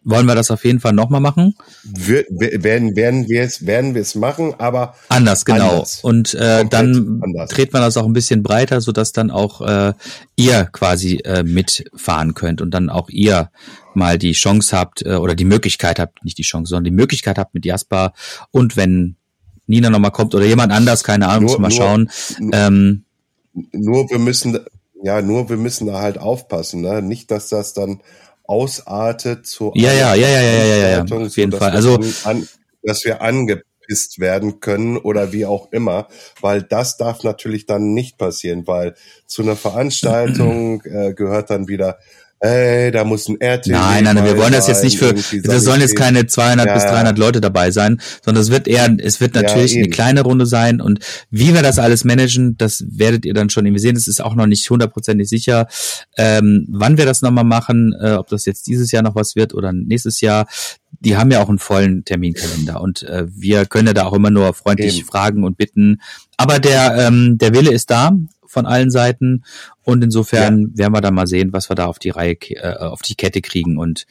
[0.03, 1.55] wollen wir das auf jeden Fall nochmal machen?
[1.83, 5.69] Wir, werden, werden wir es, werden wir es machen, aber anders, genau.
[5.69, 5.99] Anders.
[6.01, 7.49] Und äh, dann anders.
[7.49, 9.93] dreht man das auch ein bisschen breiter, so dass dann auch äh,
[10.35, 13.49] ihr quasi äh, mitfahren könnt und dann auch ihr
[13.93, 17.37] mal die Chance habt äh, oder die Möglichkeit habt, nicht die Chance, sondern die Möglichkeit
[17.37, 18.13] habt mit Jasper
[18.51, 19.15] und wenn
[19.67, 22.09] Nina nochmal kommt oder jemand anders, keine Ahnung, nur, mal nur, schauen.
[22.53, 23.03] Ähm,
[23.71, 24.59] nur wir müssen,
[25.03, 27.01] ja, nur wir müssen da halt aufpassen, ne?
[27.01, 28.01] Nicht, dass das dann
[28.47, 31.71] ausartet zu ja ja ja ja ja ja ja, auf jeden Fall.
[31.71, 32.47] also an,
[32.81, 36.07] dass wir angepisst werden können oder wie auch immer
[36.41, 41.99] weil das darf natürlich dann nicht passieren weil zu einer Veranstaltung äh, gehört dann wieder
[42.39, 45.81] ey, da muss ein Nein, nein, nein, wir wollen das jetzt nicht für, das sollen
[45.81, 46.73] jetzt keine 200 ja.
[46.73, 50.21] bis 300 Leute dabei sein, sondern es wird eher, es wird natürlich ja, eine kleine
[50.21, 50.99] Runde sein und
[51.31, 53.95] wie wir das alles managen, das werdet ihr dann schon irgendwie sehen.
[53.95, 55.67] Es ist auch noch nicht hundertprozentig sicher,
[56.17, 59.53] ähm, wann wir das nochmal machen, äh, ob das jetzt dieses Jahr noch was wird
[59.53, 60.47] oder nächstes Jahr.
[60.99, 64.31] Die haben ja auch einen vollen Terminkalender und äh, wir können ja da auch immer
[64.31, 65.07] nur freundlich Eben.
[65.07, 66.01] fragen und bitten.
[66.37, 68.11] Aber der, ähm, der Wille ist da
[68.57, 69.43] von allen Seiten.
[69.83, 70.77] Und insofern ja.
[70.79, 73.41] werden wir dann mal sehen, was wir da auf die Reihe, äh, auf die Kette
[73.41, 73.77] kriegen.
[73.77, 74.07] Und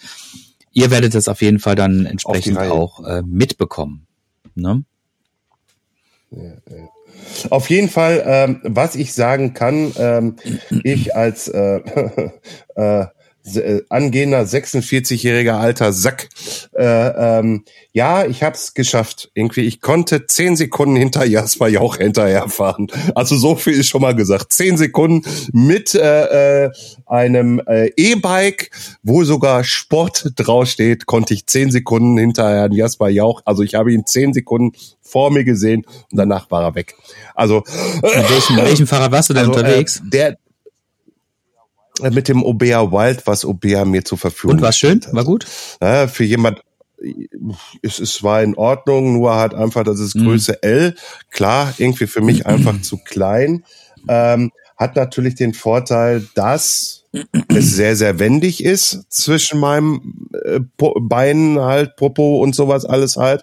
[0.73, 4.07] ihr werdet das auf jeden Fall dann entsprechend auch äh, mitbekommen.
[4.55, 4.85] Ne?
[6.31, 6.89] Ja, ja.
[7.51, 10.37] Auf jeden Fall, ähm, was ich sagen kann, ähm,
[10.85, 11.81] ich als äh,
[12.77, 13.07] äh,
[13.55, 16.29] äh, angehender 46-jähriger alter Sack.
[16.73, 19.31] Äh, ähm, ja, ich hab's geschafft.
[19.35, 22.89] Irgendwie, ich konnte zehn Sekunden hinter Jasper Jauch hinterherfahren.
[23.15, 24.53] Also so viel ist schon mal gesagt.
[24.53, 26.71] Zehn Sekunden mit äh, äh,
[27.07, 28.71] einem äh, E-Bike,
[29.03, 33.43] wo sogar Sport draufsteht, konnte ich zehn Sekunden hinter Herrn Jasper Jauch.
[33.45, 36.97] Also ich habe ihn zehn Sekunden vor mir gesehen und danach war er weg.
[37.35, 37.63] Also
[38.03, 39.99] mit welchem, welchem Fahrrad warst du denn also, äh, unterwegs?
[39.99, 40.37] Äh, der äh,
[42.11, 45.01] mit dem Obea Wild, was Obea mir zur Verfügung Und war schön?
[45.13, 45.47] War gut?
[45.81, 46.63] Ja, für jemand,
[47.83, 50.25] es, es war in Ordnung, nur halt einfach, das ist mhm.
[50.25, 50.69] Größe mhm.
[50.69, 50.95] L.
[51.31, 53.65] Klar, irgendwie für mich einfach zu klein.
[54.09, 57.05] Ähm, hat natürlich den Vorteil, dass
[57.49, 63.43] es sehr, sehr wendig ist zwischen meinem äh, Beinen halt, Popo und sowas alles halt.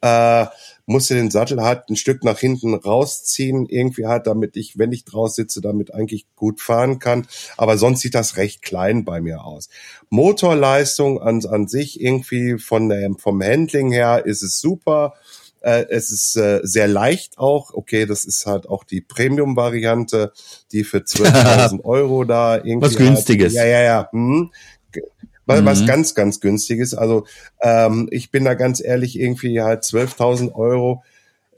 [0.00, 0.46] Äh,
[0.86, 5.04] musste den Sattel halt ein Stück nach hinten rausziehen, irgendwie halt, damit ich, wenn ich
[5.04, 7.26] draus sitze, damit eigentlich gut fahren kann.
[7.56, 9.68] Aber sonst sieht das recht klein bei mir aus.
[10.10, 15.14] Motorleistung an, an sich irgendwie von der, vom Handling her ist es super.
[15.64, 17.72] Äh, es ist äh, sehr leicht auch.
[17.72, 20.32] Okay, das ist halt auch die Premium-Variante,
[20.72, 22.82] die für 12.000 Euro da irgendwie.
[22.82, 23.56] Was günstiges.
[23.56, 24.08] Halt, ja, ja, ja.
[24.12, 24.52] Hm.
[25.46, 25.66] Was, mhm.
[25.66, 26.94] was ganz, ganz günstiges.
[26.94, 27.26] Also
[27.60, 31.02] ähm, ich bin da ganz ehrlich irgendwie halt 12.000 Euro.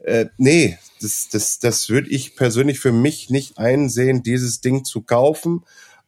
[0.03, 5.01] Äh, nee, das, das, das würde ich persönlich für mich nicht einsehen, dieses Ding zu
[5.01, 5.63] kaufen.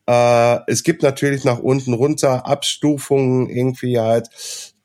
[0.09, 4.29] Äh, es gibt natürlich nach unten runter Abstufungen irgendwie halt,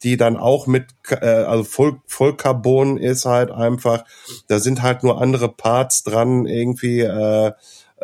[0.02, 4.04] die dann auch mit, äh, also Voll, Vollcarbon ist halt einfach,
[4.48, 7.52] da sind halt nur andere Parts dran irgendwie, äh,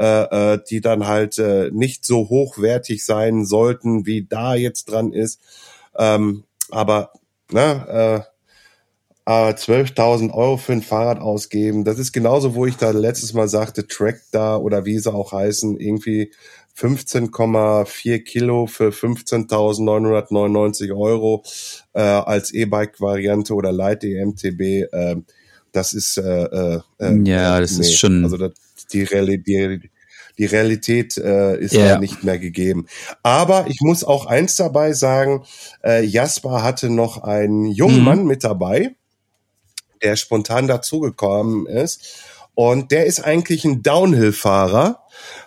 [0.00, 5.12] äh, äh, die dann halt äh, nicht so hochwertig sein sollten, wie da jetzt dran
[5.12, 5.40] ist.
[5.94, 7.12] Ähm, aber
[7.52, 8.24] ne,
[9.26, 13.46] äh, 12.000 Euro für ein Fahrrad ausgeben, das ist genauso, wo ich da letztes Mal
[13.46, 16.32] sagte, Track da oder wie sie auch heißen, irgendwie
[16.76, 21.44] 15,4 Kilo für 15.999 Euro
[21.92, 24.90] äh, als E-Bike-Variante oder Light EMTB.
[24.90, 25.16] Äh,
[25.72, 27.82] das ist äh, äh, äh ja, das nee.
[27.82, 28.52] ist schon also das,
[28.86, 29.90] die, Realität,
[30.38, 31.98] die Realität äh, ist yeah.
[31.98, 32.86] nicht mehr gegeben.
[33.22, 35.44] Aber ich muss auch eins dabei sagen:
[35.84, 38.04] äh, Jasper hatte noch einen jungen mhm.
[38.04, 38.94] Mann mit dabei,
[40.02, 42.24] der spontan dazugekommen ist.
[42.54, 45.02] Und der ist eigentlich ein Downhill-Fahrer,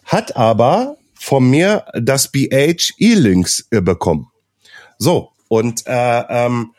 [0.05, 4.31] hat aber von mir das BH E-Links äh, bekommen.
[4.97, 6.73] So, und äh, ähm,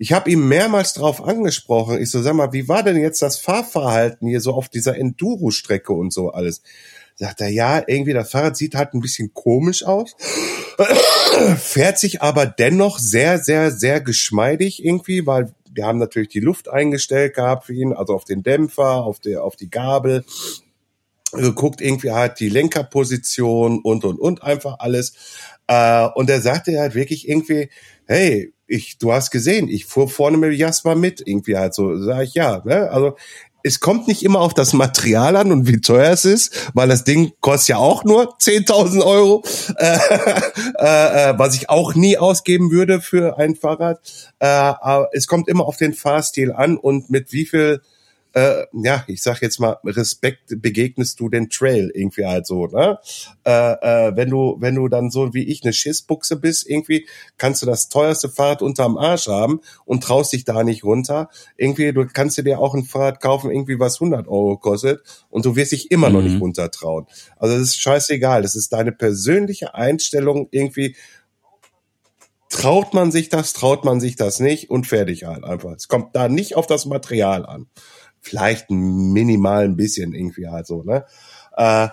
[0.00, 2.00] ich habe ihm mehrmals drauf angesprochen.
[2.00, 5.92] Ich so, sag mal, wie war denn jetzt das Fahrverhalten hier so auf dieser Enduro-Strecke
[5.92, 6.62] und so alles?
[7.16, 10.16] Sagt er, ja, irgendwie das Fahrrad sieht halt ein bisschen komisch aus,
[11.58, 16.70] fährt sich aber dennoch sehr, sehr, sehr geschmeidig irgendwie, weil wir haben natürlich die Luft
[16.70, 20.24] eingestellt gehabt für ihn, also auf den Dämpfer, auf, der, auf die Gabel
[21.32, 25.12] geguckt, irgendwie halt die Lenkerposition und und und einfach alles.
[25.66, 27.68] Äh, und er sagte halt wirklich irgendwie,
[28.06, 32.22] hey, ich, du hast gesehen, ich fuhr vorne mit Jasper mit, irgendwie halt so, sag
[32.22, 32.62] ich ja.
[32.64, 32.88] Ne?
[32.90, 33.16] Also
[33.62, 37.04] es kommt nicht immer auf das Material an und wie teuer es ist, weil das
[37.04, 39.42] Ding kostet ja auch nur 10.000 Euro,
[39.76, 39.96] äh,
[40.78, 44.00] äh, was ich auch nie ausgeben würde für ein Fahrrad.
[44.38, 47.82] Äh, aber es kommt immer auf den Fahrstil an und mit wie viel
[48.32, 52.98] äh, ja, ich sag jetzt mal, Respekt begegnest du den Trail irgendwie halt so, ne?
[53.44, 57.62] Äh, äh, wenn du, wenn du dann so wie ich eine Schissbuchse bist, irgendwie kannst
[57.62, 61.28] du das teuerste Fahrrad unterm Arsch haben und traust dich da nicht runter.
[61.56, 65.56] Irgendwie, du kannst dir auch ein Fahrrad kaufen, irgendwie was 100 Euro kostet und du
[65.56, 66.14] wirst dich immer mhm.
[66.14, 66.42] noch nicht mhm.
[66.42, 67.06] runtertrauen.
[67.36, 68.42] Also das ist scheißegal.
[68.42, 70.94] Das ist deine persönliche Einstellung irgendwie,
[72.48, 75.72] traut man sich das, traut man sich das nicht und fertig halt einfach.
[75.72, 77.66] Es kommt da nicht auf das Material an
[78.20, 81.04] vielleicht minimal ein bisschen irgendwie halt so, ne?
[81.56, 81.88] Äh,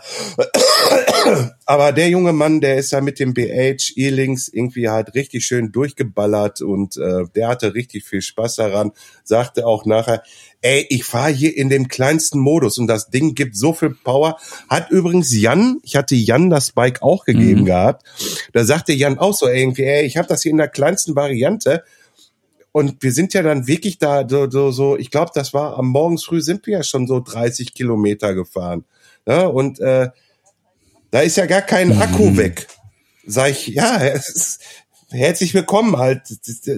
[1.65, 5.71] aber der junge Mann, der ist ja mit dem BH E-Links irgendwie halt richtig schön
[5.71, 8.91] durchgeballert und äh, der hatte richtig viel Spaß daran,
[9.23, 10.23] sagte auch nachher,
[10.61, 14.37] ey, ich fahre hier in dem kleinsten Modus und das Ding gibt so viel Power.
[14.69, 17.65] Hat übrigens Jan, ich hatte Jan das Bike auch gegeben mhm.
[17.65, 18.05] gehabt,
[18.53, 21.83] da sagte Jan auch so irgendwie, ey, ich habe das hier in der kleinsten Variante
[22.77, 25.87] und wir sind ja dann wirklich da so, so, so ich glaube, das war am
[25.87, 28.85] Morgens früh sind wir ja schon so 30 Kilometer gefahren.
[29.25, 30.09] Ja, und äh,
[31.09, 32.37] da ist ja gar kein Akku mhm.
[32.37, 32.67] weg.
[33.25, 34.59] Sag ich, ja, ist,
[35.09, 36.21] herzlich willkommen halt.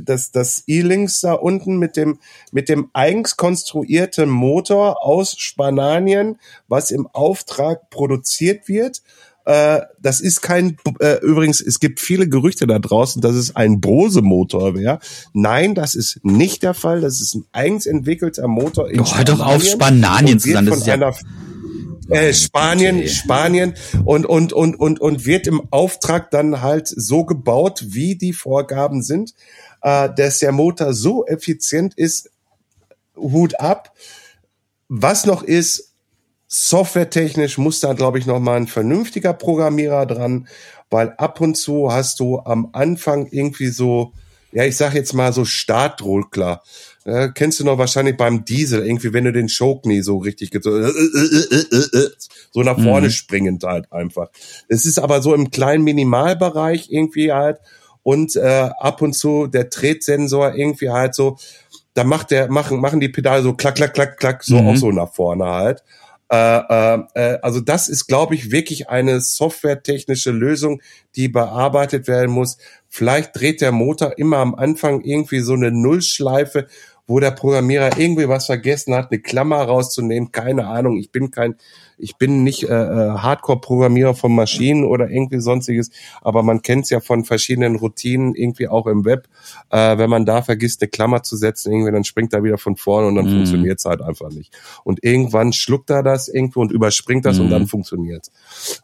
[0.06, 2.20] Das, das E-Links da unten mit dem,
[2.54, 9.02] mit dem eigens konstruierten Motor aus Spanien, was im Auftrag produziert wird
[9.50, 13.82] äh, das ist kein, äh, übrigens, es gibt viele Gerüchte da draußen, dass es ein
[13.82, 15.00] Brose-Motor wäre.
[15.34, 17.02] Nein, das ist nicht der Fall.
[17.02, 18.92] Das ist ein eigens entwickelter Motor.
[18.92, 20.68] In oh, hör doch auf, Spanien zu sein.
[20.68, 21.14] Das ist ja
[22.10, 23.74] äh, Spanien, Spanien
[24.06, 29.02] und, und, und, und, und wird im Auftrag dann halt so gebaut, wie die Vorgaben
[29.02, 29.34] sind,
[29.82, 32.30] äh, dass der Motor so effizient ist,
[33.16, 33.96] Hut ab.
[34.90, 35.89] Was noch ist,
[36.52, 40.48] Softwaretechnisch muss da, glaube ich, noch mal ein vernünftiger Programmierer dran,
[40.90, 44.14] weil ab und zu hast du am Anfang irgendwie so,
[44.52, 46.64] ja, ich sag jetzt mal so Startruckler.
[47.06, 50.50] Äh, kennst du noch wahrscheinlich beim Diesel, irgendwie, wenn du den Choke nie so richtig
[50.60, 52.10] so, äh, äh,
[52.52, 53.12] so nach vorne mhm.
[53.12, 54.30] springend halt einfach.
[54.68, 57.60] Es ist aber so im kleinen Minimalbereich irgendwie halt
[58.02, 61.38] und äh, ab und zu der Tretsensor irgendwie halt so,
[61.94, 64.68] da macht der, machen, machen die Pedale so klack, klack, klack, klack, so mhm.
[64.68, 65.84] auch so nach vorne halt.
[66.32, 70.82] Äh, äh, also das ist, glaube ich, wirklich eine softwaretechnische Lösung,
[71.16, 72.58] die bearbeitet werden muss.
[72.88, 76.68] Vielleicht dreht der Motor immer am Anfang irgendwie so eine Nullschleife,
[77.08, 80.32] wo der Programmierer irgendwie was vergessen hat, eine Klammer rauszunehmen.
[80.32, 80.98] Keine Ahnung.
[80.98, 81.56] Ich bin kein
[82.00, 85.92] ich bin nicht äh, äh, Hardcore-Programmierer von Maschinen oder irgendwie sonstiges,
[86.22, 89.28] aber man kennt es ja von verschiedenen Routinen irgendwie auch im Web.
[89.70, 92.78] Äh, wenn man da vergisst, eine Klammer zu setzen, irgendwie, dann springt er wieder von
[92.78, 93.36] vorne und dann mm.
[93.36, 94.56] funktioniert es halt einfach nicht.
[94.84, 97.42] Und irgendwann schluckt er das irgendwo und überspringt das mm.
[97.42, 97.68] und dann mhm.
[97.68, 98.28] funktioniert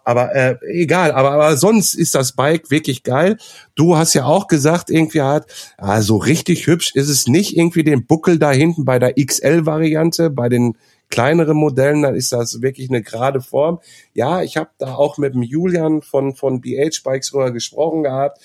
[0.03, 3.38] Aber äh, egal, aber, aber sonst ist das Bike wirklich geil.
[3.76, 5.47] Du hast ja auch gesagt, irgendwie hat,
[5.78, 10.49] also richtig hübsch ist es nicht irgendwie den Buckel da hinten bei der XL-Variante, bei
[10.49, 10.78] den
[11.10, 13.80] kleineren Modellen, dann ist das wirklich eine gerade Form.
[14.14, 18.39] Ja, ich habe da auch mit dem Julian von, von BH Bikes drüber gesprochen gehabt.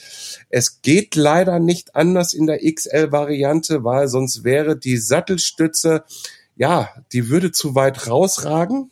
[0.48, 6.04] Es geht leider nicht anders in der XL-Variante, weil sonst wäre die Sattelstütze,
[6.56, 8.90] ja, die würde zu weit rausragen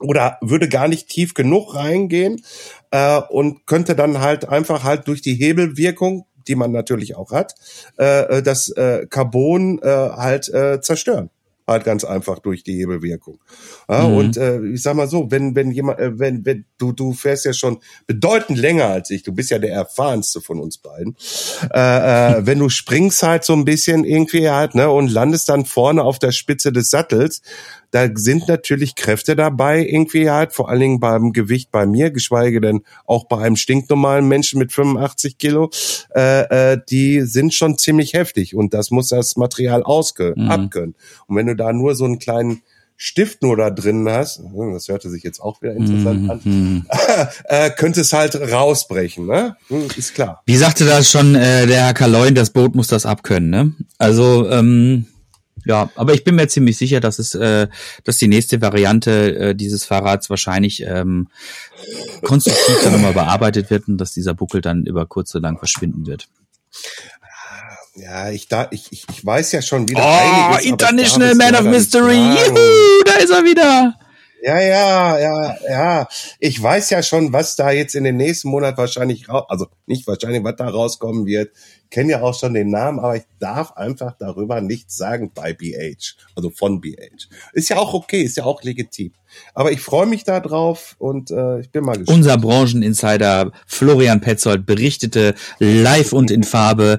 [0.00, 2.42] oder würde gar nicht tief genug reingehen
[2.90, 7.54] äh, und könnte dann halt einfach halt durch die Hebelwirkung die man natürlich auch hat,
[7.96, 11.30] äh, das äh, Carbon äh, halt äh, zerstören
[11.66, 13.40] halt ganz einfach durch die Hebelwirkung.
[13.88, 14.16] Ja, mhm.
[14.16, 17.44] Und äh, ich sag mal so, wenn wenn jemand, äh, wenn wenn du du fährst
[17.44, 21.16] ja schon bedeutend länger als ich, du bist ja der erfahrenste von uns beiden.
[21.72, 25.64] Äh, äh, wenn du springst halt so ein bisschen irgendwie halt ne und landest dann
[25.64, 27.40] vorne auf der Spitze des Sattels,
[27.94, 32.60] da sind natürlich Kräfte dabei, irgendwie halt, vor allen Dingen beim Gewicht bei mir, geschweige
[32.60, 35.70] denn auch bei einem stinknormalen Menschen mit 85 Kilo,
[36.12, 40.50] äh, äh, die sind schon ziemlich heftig und das muss das Material auskönnen, mhm.
[40.50, 40.94] abkönnen.
[41.28, 42.62] Und wenn du da nur so einen kleinen
[42.96, 46.30] Stift nur da drin hast, hm, das hörte sich jetzt auch wieder interessant mhm.
[46.30, 46.86] an,
[47.44, 49.56] äh, könnte es halt rausbrechen, ne?
[49.68, 50.42] Hm, ist klar.
[50.46, 53.72] Wie sagte das schon äh, der Herr Kaloin, das Boot muss das abkönnen, ne?
[53.98, 55.06] Also ähm,
[55.64, 57.68] ja, aber ich bin mir ziemlich sicher, dass es, äh,
[58.04, 61.28] dass die nächste Variante äh, dieses Fahrrads wahrscheinlich ähm,
[62.22, 66.06] konstruktiv dann nochmal bearbeitet wird und dass dieser Buckel dann über kurz oder lang verschwinden
[66.06, 66.28] wird.
[67.96, 70.02] Ja, ich da, ich, ich, ich weiß ja schon wieder.
[70.02, 72.16] Oh, einiges, International Man of Mystery.
[72.16, 73.94] Juhu, da ist er wieder.
[74.42, 76.08] Ja, ja, ja, ja.
[76.38, 80.06] Ich weiß ja schon, was da jetzt in den nächsten Monat wahrscheinlich raus, also nicht
[80.06, 81.52] wahrscheinlich, was da rauskommen wird.
[81.94, 85.52] Ich kenne ja auch schon den Namen, aber ich darf einfach darüber nichts sagen bei
[85.52, 87.28] BH, also von BH.
[87.52, 89.12] Ist ja auch okay, ist ja auch legitim.
[89.54, 92.18] Aber ich freue mich da drauf und äh, ich bin mal gespannt.
[92.18, 96.98] Unser Brancheninsider Florian Petzold berichtete live und in Farbe.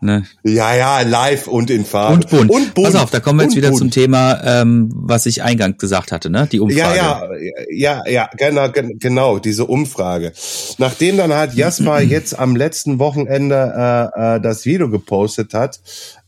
[0.00, 0.24] Ne?
[0.44, 2.14] Ja, ja, live und in Farbe.
[2.14, 2.50] Und bunt.
[2.50, 2.86] Und bunt.
[2.86, 3.78] Pass auf, da kommen wir jetzt wieder bunt.
[3.78, 6.48] zum Thema, ähm, was ich eingangs gesagt hatte, ne?
[6.50, 6.96] Die Umfrage.
[6.96, 10.32] Ja, ja, ja, ja, genau, genau, diese Umfrage.
[10.78, 15.80] Nachdem dann halt Jasper jetzt am letzten Wochenende äh, äh, das Video gepostet hat,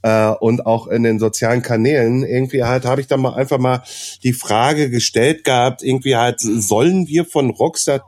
[0.03, 3.83] äh, und auch in den sozialen Kanälen irgendwie halt habe ich dann mal einfach mal
[4.23, 8.03] die Frage gestellt gehabt, irgendwie halt sollen wir von Rockstar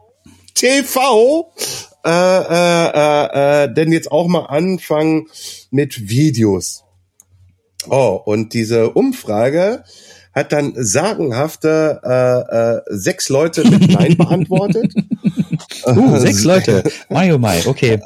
[0.55, 1.53] TV
[2.05, 5.29] äh, äh, äh, äh, denn jetzt auch mal anfangen
[5.71, 6.85] mit Videos.
[7.89, 9.85] Oh, und diese Umfrage
[10.33, 14.95] hat dann sagenhafte äh, äh, sechs Leute mit Nein beantwortet.
[15.87, 16.85] uh, sechs Leute.
[17.11, 18.01] Mai, oh mai, okay.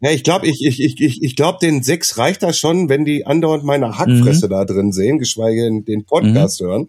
[0.00, 3.04] Ja, ich glaube, ich, ich, ich, ich, ich glaube, den sechs reicht da schon, wenn
[3.04, 4.50] die andauernd meine Hackfresse mhm.
[4.50, 6.66] da drin sehen, geschweige denn den Podcast mhm.
[6.66, 6.88] hören.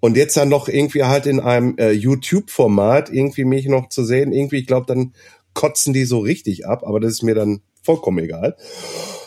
[0.00, 4.32] Und jetzt dann noch irgendwie halt in einem äh, YouTube-Format irgendwie mich noch zu sehen,
[4.32, 5.12] irgendwie, ich glaube, dann
[5.54, 8.56] kotzen die so richtig ab, aber das ist mir dann vollkommen egal.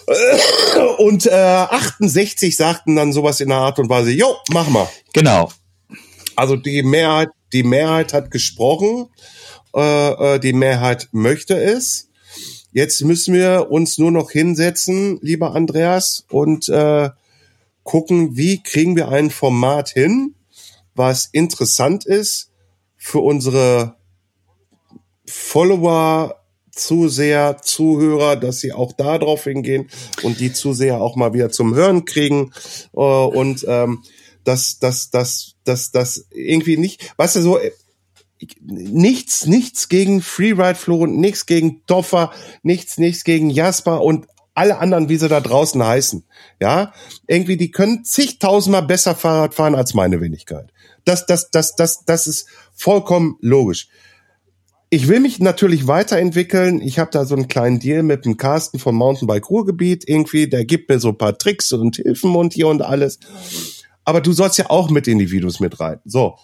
[0.98, 4.88] Und äh, 68 sagten dann sowas in der Art und Weise, jo, mach mal.
[5.14, 5.52] Genau.
[6.36, 9.08] Also die Mehrheit, die Mehrheit hat gesprochen,
[9.76, 12.11] äh, äh die Mehrheit möchte es.
[12.72, 17.10] Jetzt müssen wir uns nur noch hinsetzen, lieber Andreas, und äh,
[17.84, 20.36] gucken, wie kriegen wir ein Format hin,
[20.96, 22.52] was interessant ist
[22.98, 23.96] für unsere
[25.26, 26.38] Follower,
[26.72, 29.90] Zuseher, Zuhörer, dass sie auch da drauf hingehen
[30.24, 32.54] und die Zuseher auch mal wieder zum Hören kriegen.
[32.94, 34.04] Äh, und ähm,
[34.44, 37.60] dass das das das das irgendwie nicht, weißt du so
[38.62, 42.32] nichts, nichts gegen Freeride Flo und nichts gegen Toffer,
[42.64, 46.24] nichts, nichts gegen Jasper und alle anderen, wie sie da draußen heißen.
[46.60, 46.94] Ja,
[47.28, 50.72] irgendwie, die können zigtausendmal besser Fahrrad fahren als meine Wenigkeit.
[51.06, 53.88] Das, das, das, das, das ist vollkommen logisch.
[54.90, 56.82] Ich will mich natürlich weiterentwickeln.
[56.82, 60.50] Ich habe da so einen kleinen Deal mit dem Carsten vom Mountainbike Ruhrgebiet irgendwie.
[60.50, 63.18] Der gibt mir so ein paar Tricks und Hilfen und hier und alles.
[64.04, 66.02] Aber du sollst ja auch mit in die Videos mit rein.
[66.04, 66.36] So,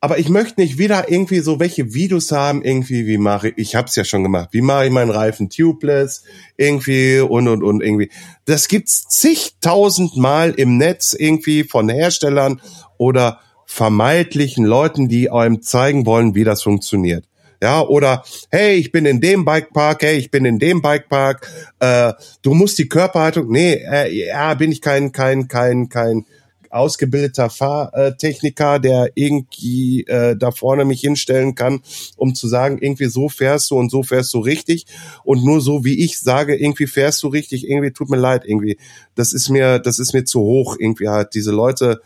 [0.00, 3.74] aber ich möchte nicht wieder irgendwie so welche Videos haben, irgendwie, wie mache ich, ich
[3.74, 6.22] hab's ja schon gemacht, wie mache ich meinen Reifen tubeless,
[6.56, 8.10] irgendwie und und und irgendwie.
[8.44, 12.60] Das gibt's zigtausend Mal im Netz irgendwie von Herstellern
[12.96, 17.24] oder vermeintlichen Leuten, die einem zeigen wollen, wie das funktioniert.
[17.60, 21.48] Ja, oder hey, ich bin in dem Bikepark, hey, ich bin in dem Bikepark,
[21.80, 26.24] äh, du musst die Körperhaltung, nee, äh, ja, bin ich kein, kein, kein, kein
[26.70, 31.80] ausgebildeter Fahrtechniker, der irgendwie äh, da vorne mich hinstellen kann,
[32.16, 34.86] um zu sagen, irgendwie so fährst du und so fährst du richtig.
[35.24, 38.78] Und nur so wie ich sage, irgendwie fährst du richtig, irgendwie tut mir leid, irgendwie.
[39.14, 41.34] Das ist mir das ist mir zu hoch, irgendwie halt.
[41.34, 42.00] Diese Leute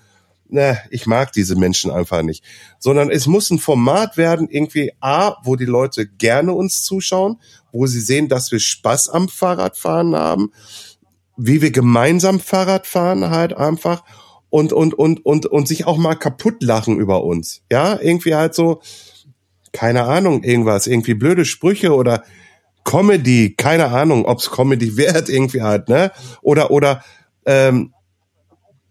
[0.53, 2.45] ne, ich mag diese Menschen einfach nicht.
[2.79, 7.41] Sondern es muss ein Format werden, irgendwie A, wo die Leute gerne uns zuschauen,
[7.73, 10.53] wo sie sehen, dass wir Spaß am Fahrradfahren haben,
[11.37, 14.05] wie wir gemeinsam Fahrrad fahren halt einfach
[14.53, 17.63] und, und, und, und, und sich auch mal kaputt lachen über uns.
[17.73, 18.83] Ja, irgendwie halt so,
[19.73, 22.23] keine Ahnung, irgendwas, irgendwie blöde Sprüche oder
[22.85, 26.13] Comedy, keine Ahnung, ob's Comedy wird, irgendwie halt, ne?
[26.43, 27.03] Oder, oder,
[27.47, 27.95] ähm,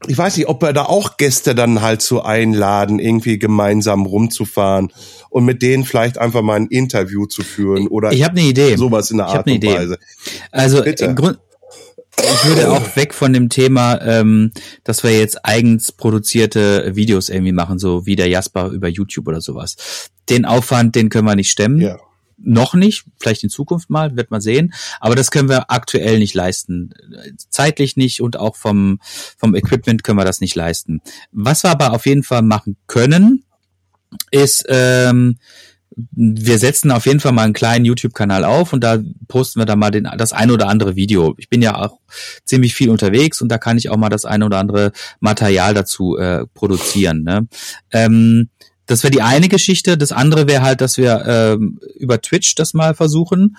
[0.08, 4.92] ich weiß nicht, ob wir da auch Gäste dann halt so einladen, irgendwie gemeinsam rumzufahren
[5.30, 8.78] und mit denen vielleicht einfach mal ein Interview zu führen oder ich habe eine Idee.
[8.78, 9.76] sowas in der Art und Idee.
[9.76, 10.00] Weise.
[10.50, 11.38] Also im Grund,
[12.24, 14.52] ich würde auch weg von dem Thema, ähm,
[14.84, 19.42] dass wir jetzt eigens produzierte Videos irgendwie machen, so wie der Jasper über YouTube oder
[19.42, 20.10] sowas.
[20.30, 21.80] Den Aufwand, den können wir nicht stemmen.
[21.80, 21.98] Ja
[22.44, 24.74] noch nicht, vielleicht in Zukunft mal, wird man sehen.
[25.00, 26.94] Aber das können wir aktuell nicht leisten.
[27.50, 29.00] Zeitlich nicht und auch vom,
[29.38, 31.02] vom Equipment können wir das nicht leisten.
[31.32, 33.46] Was wir aber auf jeden Fall machen können,
[34.32, 35.38] ist, ähm,
[35.96, 39.76] wir setzen auf jeden Fall mal einen kleinen YouTube-Kanal auf und da posten wir da
[39.76, 41.36] mal den, das ein oder andere Video.
[41.38, 42.00] Ich bin ja auch
[42.46, 46.18] ziemlich viel unterwegs und da kann ich auch mal das eine oder andere Material dazu
[46.18, 47.24] äh, produzieren.
[47.24, 47.48] Ne?
[47.92, 48.50] Ähm,
[48.86, 49.98] das wäre die eine Geschichte.
[49.98, 53.58] Das andere wäre halt, dass wir ähm, über Twitch das mal versuchen,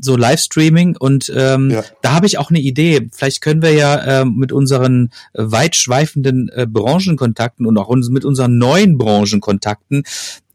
[0.00, 0.96] so Livestreaming.
[0.96, 1.84] Und ähm, ja.
[2.02, 3.08] da habe ich auch eine Idee.
[3.12, 8.58] Vielleicht können wir ja ähm, mit unseren weitschweifenden äh, Branchenkontakten und auch uns, mit unseren
[8.58, 10.04] neuen Branchenkontakten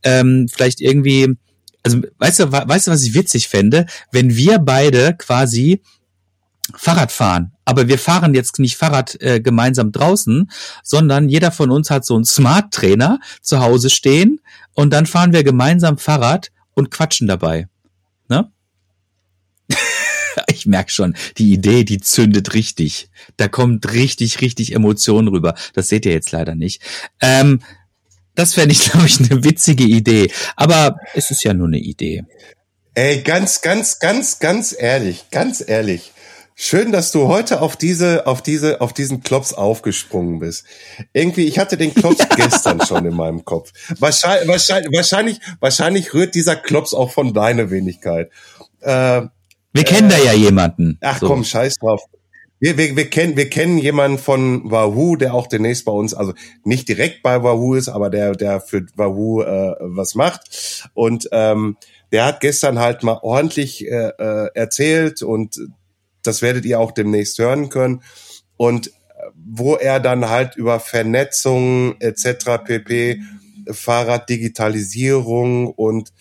[0.06, 1.36] ähm, vielleicht irgendwie,
[1.84, 5.82] also weißt du, weißt du, was ich witzig fände, wenn wir beide quasi
[6.74, 7.52] Fahrrad fahren.
[7.66, 10.50] Aber wir fahren jetzt nicht Fahrrad äh, gemeinsam draußen,
[10.84, 14.40] sondern jeder von uns hat so einen Smart Trainer zu Hause stehen
[14.74, 17.68] und dann fahren wir gemeinsam Fahrrad und quatschen dabei.
[18.30, 18.52] Ne?
[20.48, 23.10] ich merk schon, die Idee, die zündet richtig.
[23.38, 25.56] Da kommt richtig, richtig Emotionen rüber.
[25.74, 26.82] Das seht ihr jetzt leider nicht.
[27.22, 27.62] Ähm,
[28.36, 30.32] das fände ich, glaube ich, eine witzige Idee.
[30.56, 32.24] Aber es ist ja nur eine Idee.
[32.94, 36.14] Ey, ganz, ganz, ganz, ganz ehrlich, ganz ehrlich.
[36.58, 40.66] Schön, dass du heute auf diese, auf diese, auf diesen Klops aufgesprungen bist.
[41.12, 43.74] Irgendwie, ich hatte den Klops gestern schon in meinem Kopf.
[44.00, 48.32] Wahrscheinlich, wahrscheinlich, wahrscheinlich, wahrscheinlich rührt dieser Klops auch von deiner Wenigkeit.
[48.80, 49.24] Äh,
[49.74, 50.98] wir kennen äh, da ja jemanden.
[51.02, 51.28] Ach so.
[51.28, 52.02] komm, scheiß drauf.
[52.60, 56.34] Wir, wir, wir, kennen, wir kennen jemanden von Wahoo, der auch demnächst bei uns, also
[56.64, 60.90] nicht direkt bei Wahoo ist, aber der, der für Wahoo äh, was macht.
[60.94, 61.78] Und ähm,
[62.12, 65.60] der hat gestern halt mal ordentlich äh, äh erzählt und
[66.24, 68.02] das werdet ihr auch demnächst hören können.
[68.56, 68.92] Und äh,
[69.36, 72.64] wo er dann halt über Vernetzung etc.
[72.64, 73.22] pp,
[73.70, 76.14] Fahrraddigitalisierung und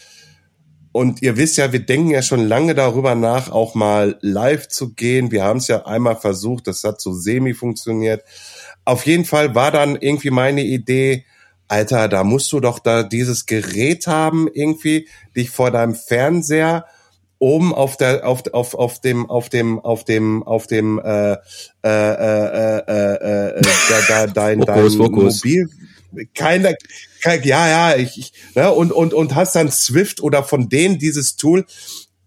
[0.95, 4.95] und ihr wisst ja, wir denken ja schon lange darüber nach, auch mal live zu
[4.95, 5.33] gehen.
[5.33, 8.23] Wir haben es ja einmal versucht, das hat so semi funktioniert.
[8.85, 11.25] Auf jeden Fall war dann irgendwie meine Idee,
[11.67, 16.87] Alter, da musst du doch da dieses Gerät haben, irgendwie, dich vor deinem Fernseher
[17.41, 21.37] oben auf der auf auf auf dem auf dem auf dem auf dem äh, äh,
[21.83, 25.45] äh, äh, äh, da, da, dein, dein Fokus.
[25.45, 25.69] Mobil
[26.37, 26.77] keiner kein,
[27.25, 31.37] ja ja ich, ich ne, und und und hast dann Swift oder von denen dieses
[31.37, 31.65] Tool.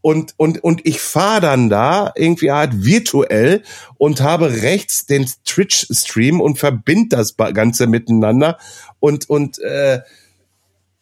[0.02, 3.64] Und und und ich fahre dann da irgendwie halt virtuell
[3.98, 8.58] und habe rechts den Twitch Stream und verbind das ganze miteinander.
[9.00, 10.02] Und und äh,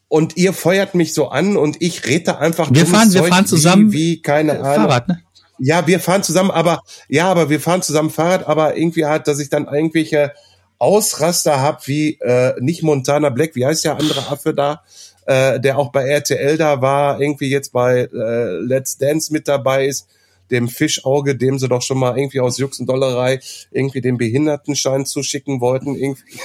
[0.08, 3.92] und ihr feuert mich so an und ich rede einfach wir fahren wir fahren zusammen
[3.92, 4.88] wie, wie keine äh, Ahnung.
[4.88, 5.22] Fahrrad, ne?
[5.60, 9.40] ja wir fahren zusammen aber ja aber wir fahren zusammen Fahrrad aber irgendwie halt dass
[9.40, 10.34] ich dann irgendwelche
[10.80, 14.84] Ausraster hab wie äh, nicht Montana Black wie heißt der andere Affe da
[15.26, 19.86] äh, der auch bei RTL da war irgendwie jetzt bei äh, Let's Dance mit dabei
[19.86, 20.08] ist
[20.52, 23.40] dem Fischauge, dem sie doch schon mal irgendwie aus Jux und Dollerei
[23.72, 25.96] irgendwie den Behindertenschein zuschicken wollten.
[25.96, 26.40] Irgendwie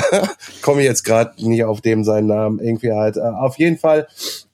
[0.62, 2.58] komme ich jetzt gerade nicht auf dem seinen Namen.
[2.58, 3.16] Irgendwie halt.
[3.16, 4.08] Äh, auf jeden Fall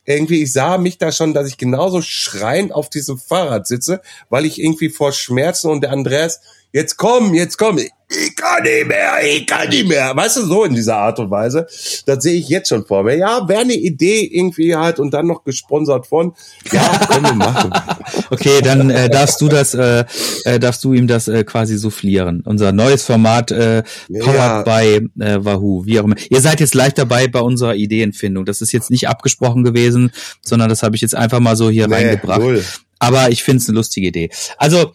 [0.05, 4.45] irgendwie, ich sah mich da schon, dass ich genauso schreiend auf diesem Fahrrad sitze, weil
[4.45, 6.41] ich irgendwie vor Schmerzen und der Andreas
[6.73, 7.79] jetzt komm, jetzt komm,
[8.13, 10.17] ich kann nicht mehr, ich kann nicht mehr.
[10.17, 11.69] Weißt du, so in dieser Art und Weise.
[12.07, 13.17] Das sehe ich jetzt schon vor mir.
[13.17, 16.35] Ja, wäre eine Idee irgendwie halt und dann noch gesponsert von,
[16.73, 17.73] ja, können wir machen.
[18.31, 20.05] okay, dann äh, darfst du das, äh,
[20.45, 22.43] äh, darfst du ihm das äh, quasi soufflieren.
[22.45, 24.63] Unser neues Format, äh, powered ja.
[24.63, 26.17] by äh, Wahoo, wie auch immer.
[26.31, 28.45] Ihr seid jetzt live dabei bei unserer Ideenfindung.
[28.45, 30.11] Das ist jetzt nicht abgesprochen gewesen,
[30.43, 32.41] sondern das habe ich jetzt einfach mal so hier nee, reingebracht.
[32.41, 32.65] Cool.
[32.99, 34.31] Aber ich finde es eine lustige Idee.
[34.59, 34.93] Also,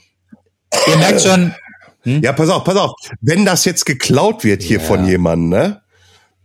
[0.88, 1.54] ihr merkt schon,
[2.06, 2.22] Hm?
[2.24, 2.92] Ja, pass auf, pass auf.
[3.22, 4.84] Wenn das jetzt geklaut wird hier ja.
[4.84, 5.82] von jemandem, ne?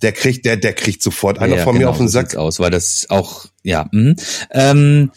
[0.02, 2.34] Der kriegt, der, der kriegt sofort einer ja, von genau, mir auf den Sack.
[2.34, 3.86] aus, weil das auch, ja.
[3.92, 4.14] Mh.
[4.50, 5.10] Ähm,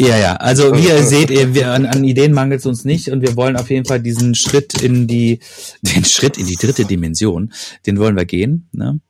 [0.00, 0.36] ja, ja.
[0.36, 3.56] Also wie ihr seht, wir, an, an Ideen mangelt es uns nicht und wir wollen
[3.56, 5.40] auf jeden Fall diesen Schritt in die,
[5.82, 7.52] den Schritt in die dritte Dimension,
[7.86, 8.68] den wollen wir gehen.
[8.72, 9.00] Ne?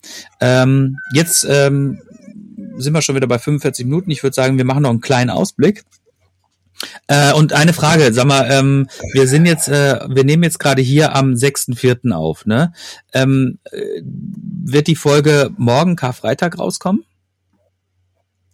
[0.41, 2.01] Ähm, jetzt ähm,
[2.77, 4.11] sind wir schon wieder bei 45 Minuten.
[4.11, 5.85] Ich würde sagen, wir machen noch einen kleinen Ausblick.
[7.07, 10.83] Äh, und eine Frage, sag mal, ähm, wir sind jetzt, äh, wir nehmen jetzt gerade
[10.83, 12.13] hier am 6.4.
[12.13, 12.73] auf, ne?
[13.13, 17.05] Ähm, äh, wird die Folge morgen Karfreitag rauskommen?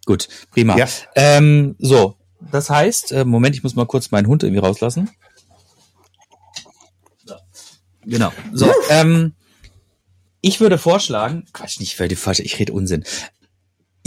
[0.05, 0.77] Gut, prima.
[0.77, 0.87] Ja.
[1.15, 2.15] Ähm, so,
[2.51, 5.09] das heißt, äh, Moment, ich muss mal kurz meinen Hund irgendwie rauslassen.
[8.05, 8.31] Genau.
[8.53, 9.33] So, ähm,
[10.41, 13.03] ich würde vorschlagen, Quatsch, nicht, weil die falsche, ich rede Unsinn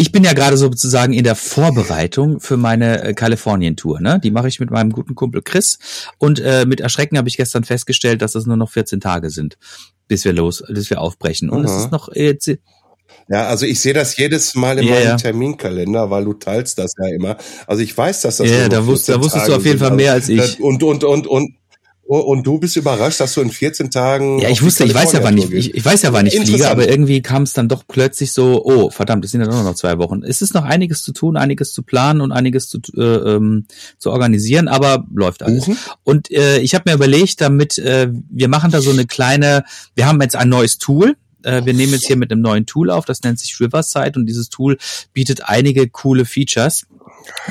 [0.01, 4.01] ich bin ja gerade sozusagen in der Vorbereitung für meine äh, Kalifornien-Tour.
[4.01, 4.21] Ne?
[4.23, 5.81] Die mache ich mit meinem guten Kumpel Chris.
[6.19, 9.59] Und äh, mit Erschrecken habe ich gestern festgestellt, dass es nur noch 14 Tage sind,
[10.07, 11.51] bis wir los, bis wir aufbrechen.
[11.51, 11.67] Und mhm.
[11.67, 12.39] es ist noch äh,
[13.29, 16.93] ja, also ich sehe das jedes Mal in yeah, meinem Terminkalender, weil du teilst das
[16.99, 17.37] ja immer.
[17.67, 19.79] Also ich weiß, dass das ja, yeah, da, wusst, da wusstest Tage du auf jeden
[19.79, 20.61] Fall mehr als ich.
[20.61, 21.55] Und und und und
[22.17, 24.39] und du bist überrascht, dass du in 14 Tagen.
[24.39, 26.71] Ja, ich wusste, ich weiß ja, wann ich, ich, ich weiß ja, wann ich fliege,
[26.71, 29.75] aber irgendwie kam es dann doch plötzlich so, oh, verdammt, es sind ja nur noch
[29.75, 30.23] zwei Wochen.
[30.23, 33.67] Es ist noch einiges zu tun, einiges zu planen und einiges zu, äh, ähm,
[33.99, 35.67] zu organisieren, aber läuft alles.
[35.67, 35.77] Mhm.
[36.03, 40.07] Und äh, ich habe mir überlegt, damit, äh, wir machen da so eine kleine, wir
[40.07, 43.05] haben jetzt ein neues Tool, äh, wir nehmen jetzt hier mit einem neuen Tool auf,
[43.05, 44.79] das nennt sich Riverside und dieses Tool
[45.13, 46.87] bietet einige coole Features.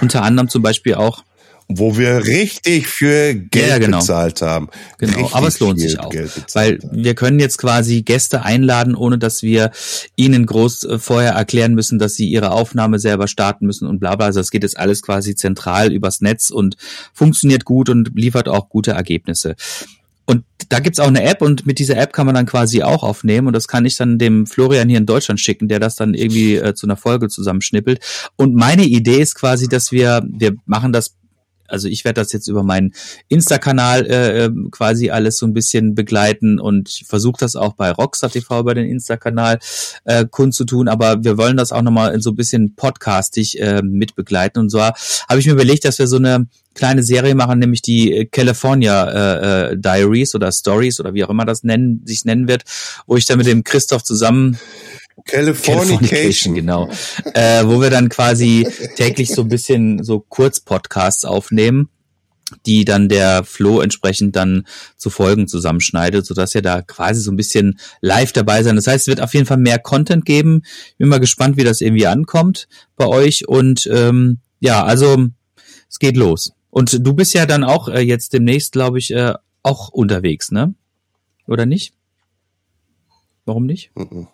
[0.02, 1.24] Unter anderem zum Beispiel auch
[1.70, 4.00] wo wir richtig für Geld ja, genau.
[4.00, 4.70] bezahlt haben.
[4.98, 6.14] Genau, richtig aber es lohnt sich auch,
[6.54, 9.72] weil wir können jetzt quasi Gäste einladen, ohne dass wir
[10.16, 14.16] ihnen groß äh, vorher erklären müssen, dass sie ihre Aufnahme selber starten müssen und bla
[14.16, 14.28] bla.
[14.28, 16.78] Also es geht jetzt alles quasi zentral übers Netz und
[17.14, 19.56] funktioniert gut und liefert auch gute Ergebnisse.
[20.26, 23.04] Und da gibt's auch eine App und mit dieser App kann man dann quasi auch
[23.04, 26.14] aufnehmen und das kann ich dann dem Florian hier in Deutschland schicken, der das dann
[26.14, 28.02] irgendwie äh, zu einer Folge zusammenschnippelt.
[28.36, 31.16] Und meine Idee ist quasi, dass wir, wir machen das
[31.68, 32.94] also ich werde das jetzt über meinen
[33.28, 38.30] Insta-Kanal äh, ähm, quasi alles so ein bisschen begleiten und versuche das auch bei Rockstar
[38.30, 39.60] TV über den Insta-Kanal
[40.06, 44.62] äh, kundzutun, aber wir wollen das auch nochmal so ein bisschen podcastig äh, mitbegleiten.
[44.62, 48.30] Und so habe ich mir überlegt, dass wir so eine kleine Serie machen, nämlich die
[48.32, 52.64] California äh, äh, Diaries oder Stories oder wie auch immer das nennen, sich nennen wird,
[53.08, 54.58] wo ich dann mit dem Christoph zusammen
[55.26, 56.56] Californication.
[56.56, 56.90] genau.
[57.34, 61.90] äh, wo wir dann quasi täglich so ein bisschen so Kurzpodcasts aufnehmen,
[62.66, 64.66] die dann der Flo entsprechend dann
[64.96, 68.76] zu Folgen zusammenschneidet, sodass ihr da quasi so ein bisschen live dabei sein.
[68.76, 70.64] Das heißt, es wird auf jeden Fall mehr Content geben.
[70.98, 73.48] Bin mal gespannt, wie das irgendwie ankommt bei euch.
[73.48, 75.28] Und ähm, ja, also
[75.90, 76.54] es geht los.
[76.70, 80.74] Und du bist ja dann auch äh, jetzt demnächst, glaube ich, äh, auch unterwegs, ne?
[81.48, 81.94] Oder nicht?
[83.46, 83.92] Warum nicht?
[83.96, 84.28] Mm -mm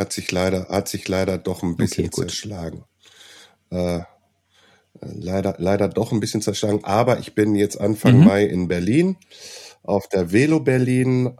[0.00, 2.84] hat sich leider, hat sich leider doch ein bisschen okay, zerschlagen.
[3.70, 4.00] Äh,
[5.00, 6.84] leider, leider doch ein bisschen zerschlagen.
[6.84, 8.24] Aber ich bin jetzt Anfang mhm.
[8.24, 9.16] Mai in Berlin
[9.82, 11.26] auf der Velo Berlin.
[11.26, 11.32] Äh,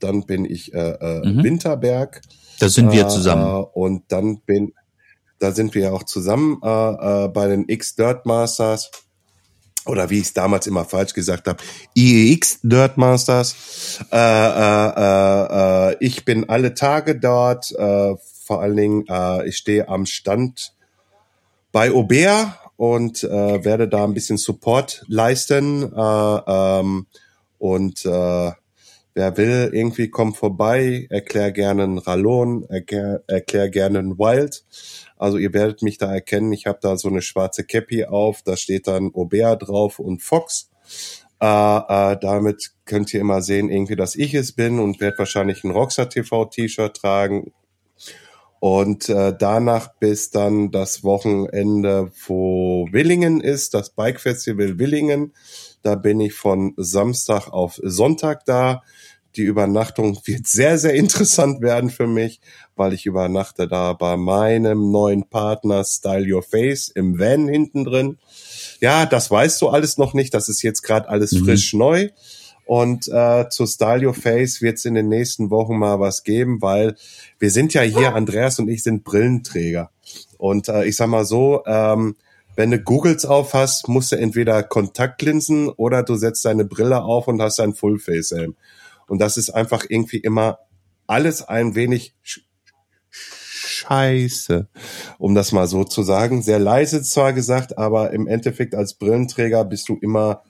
[0.00, 1.44] dann bin ich äh, äh, mhm.
[1.44, 2.22] Winterberg.
[2.58, 3.62] Da sind wir zusammen.
[3.62, 4.72] Äh, und dann bin,
[5.38, 8.90] da sind wir ja auch zusammen äh, äh, bei den X Dirt Masters
[9.86, 11.62] oder wie ich es damals immer falsch gesagt habe,
[11.94, 13.98] IEX Dirt Masters.
[14.12, 17.72] Äh, äh, äh, äh, ich bin alle Tage dort.
[17.72, 18.14] Äh,
[18.44, 20.74] vor allen Dingen, äh, ich stehe am Stand
[21.72, 25.82] bei Aubert und äh, werde da ein bisschen Support leisten.
[25.82, 27.06] Äh, ähm,
[27.58, 28.52] und äh,
[29.14, 34.64] wer will, irgendwie kommt vorbei, erklär gerne einen Rallon, erklär, erklär gerne einen Wild.
[35.22, 36.52] Also ihr werdet mich da erkennen.
[36.52, 40.68] Ich habe da so eine schwarze Cappy auf, da steht dann Obea drauf und Fox.
[41.40, 45.62] Äh, äh, damit könnt ihr immer sehen, irgendwie, dass ich es bin und werde wahrscheinlich
[45.62, 47.52] ein Rockstar TV T-Shirt tragen.
[48.58, 55.34] Und äh, danach bis dann das Wochenende, wo Willingen ist, das Bike Festival Willingen.
[55.82, 58.82] Da bin ich von Samstag auf Sonntag da.
[59.36, 62.40] Die Übernachtung wird sehr, sehr interessant werden für mich,
[62.76, 68.18] weil ich übernachte da bei meinem neuen Partner Style Your Face im Van hinten drin.
[68.80, 70.34] Ja, das weißt du alles noch nicht.
[70.34, 71.44] Das ist jetzt gerade alles mhm.
[71.44, 72.10] frisch neu.
[72.64, 76.62] Und äh, zu Style Your Face wird es in den nächsten Wochen mal was geben,
[76.62, 76.94] weil
[77.38, 79.90] wir sind ja hier, Andreas und ich sind Brillenträger.
[80.38, 82.16] Und äh, ich sag mal so, ähm,
[82.54, 87.26] wenn du Googles auf hast, musst du entweder Kontaktlinsen oder du setzt deine Brille auf
[87.26, 88.54] und hast ein Full-Face-Helm.
[89.12, 90.60] Und das ist einfach irgendwie immer
[91.06, 92.14] alles ein wenig
[93.12, 94.68] scheiße,
[95.18, 96.40] um das mal so zu sagen.
[96.40, 100.44] Sehr leise zwar gesagt, aber im Endeffekt als Brillenträger bist du immer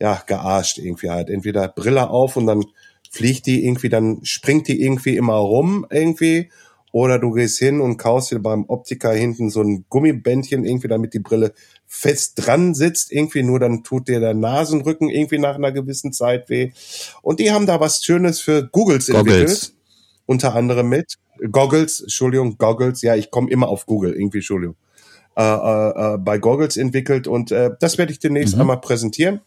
[0.00, 1.30] ja, gearscht irgendwie halt.
[1.30, 2.64] Entweder Brille auf und dann
[3.08, 6.50] fliegt die irgendwie, dann springt die irgendwie immer rum irgendwie.
[6.90, 11.14] Oder du gehst hin und kaufst dir beim Optiker hinten so ein Gummibändchen irgendwie, damit
[11.14, 11.52] die Brille
[11.88, 16.48] fest dran sitzt, irgendwie nur dann tut dir der Nasenrücken irgendwie nach einer gewissen Zeit
[16.50, 16.72] weh.
[17.22, 19.34] Und die haben da was Schönes für Googles, Goggles.
[19.34, 19.72] entwickelt.
[20.26, 21.14] Unter anderem mit.
[21.50, 24.76] Goggles, Entschuldigung, Goggles, ja, ich komme immer auf Google, irgendwie, Entschuldigung.
[25.36, 28.62] Äh, äh, äh, bei Goggles entwickelt und äh, das werde ich demnächst mhm.
[28.62, 29.40] einmal präsentieren.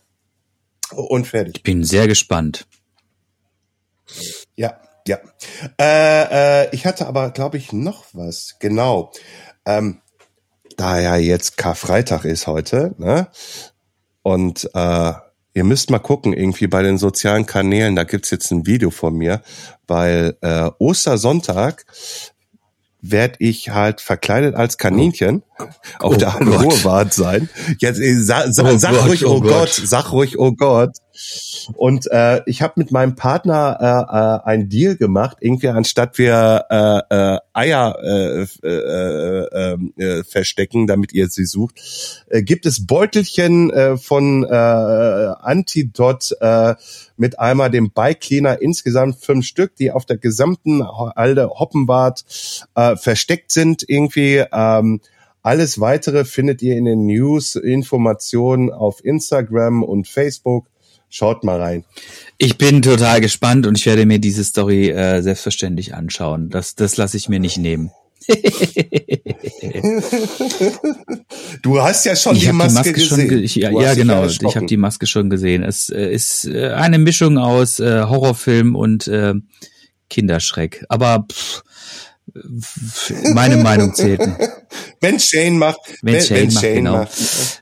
[0.94, 1.58] Und fertig.
[1.58, 2.68] Ich bin sehr gespannt.
[4.56, 5.20] Ja, ja.
[5.80, 8.58] Äh, äh, ich hatte aber, glaube ich, noch was.
[8.60, 9.12] Genau.
[9.66, 10.02] Ähm,
[10.76, 13.28] da ja jetzt Karfreitag ist heute, ne?
[14.24, 15.14] Und äh,
[15.54, 19.16] ihr müsst mal gucken, irgendwie bei den sozialen Kanälen, da gibt's jetzt ein Video von
[19.16, 19.42] mir,
[19.88, 21.86] weil äh, Ostersonntag
[23.02, 25.64] werd ich halt verkleidet als Kaninchen oh,
[26.00, 27.50] auf oh der Ruhrbahn sein.
[27.80, 29.52] Jetzt äh, sag, sag, oh sag Gott, ruhig, oh, oh Gott.
[29.52, 30.92] Gott, sag ruhig, oh Gott.
[31.76, 35.38] Und äh, ich habe mit meinem Partner äh, äh, einen Deal gemacht.
[35.40, 41.76] Irgendwie anstatt wir äh, äh, Eier äh, äh, äh, äh, verstecken, damit ihr sie sucht,
[42.30, 46.76] äh, gibt es Beutelchen äh, von äh, Antidot äh,
[47.18, 52.24] mit einmal dem Bike Cleaner insgesamt fünf Stück, die auf der gesamten Alde Hoppenbad
[52.76, 53.84] äh, versteckt sind.
[53.88, 55.02] Irgendwie ähm,
[55.44, 60.68] alles weitere findet ihr in den News, Informationen auf Instagram und Facebook.
[61.14, 61.84] Schaut mal rein.
[62.38, 66.50] Ich bin total gespannt und ich werde mir diese Story äh, selbstverständlich anschauen.
[66.50, 67.92] Das, das lasse ich mir nicht nehmen.
[71.62, 73.30] du hast ja schon ich die, Maske die Maske, gesehen.
[73.30, 74.26] Schon, ich, ja, ja genau.
[74.26, 75.64] Ich habe die Maske schon gesehen.
[75.64, 79.34] Es äh, ist äh, eine Mischung aus äh, Horrorfilm und äh,
[80.10, 80.86] Kinderschreck.
[80.88, 81.64] Aber pff,
[83.34, 84.22] meine Meinung zählt.
[85.02, 85.80] Wenn Shane macht.
[86.02, 86.98] Wenn, wenn Shane, wenn macht, Shane genau.
[86.98, 87.12] Macht.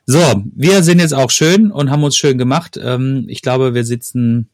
[0.06, 2.78] So, wir sind jetzt auch schön und haben uns schön gemacht.
[2.82, 4.50] Ähm, ich glaube, wir sitzen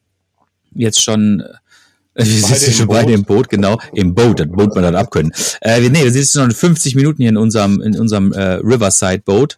[0.72, 2.96] jetzt schon äh, wir sitzen schon Boot.
[2.96, 5.32] bei dem Boot, genau, im Boot, das Boot man dann abkönnen.
[5.60, 9.56] Äh, nee, wir sitzen schon 50 Minuten hier in unserem, in unserem äh, Riverside Boat.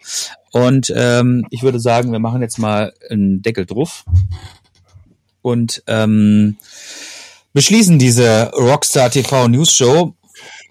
[0.50, 4.04] Und ähm, ich würde sagen, wir machen jetzt mal einen Deckel drauf.
[5.42, 6.56] Und ähm,
[7.52, 10.14] beschließen diese Rockstar TV News Show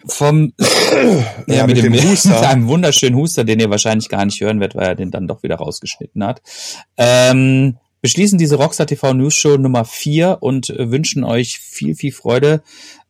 [0.05, 2.29] vom ja, ja, mit, mit dem, dem Huster.
[2.29, 5.27] mit einem wunderschönen Huster, den ihr wahrscheinlich gar nicht hören werdet, weil er den dann
[5.27, 6.41] doch wieder rausgeschnitten hat.
[6.97, 12.61] Ähm, beschließen diese Rockstar TV News Show Nummer vier und wünschen euch viel, viel Freude.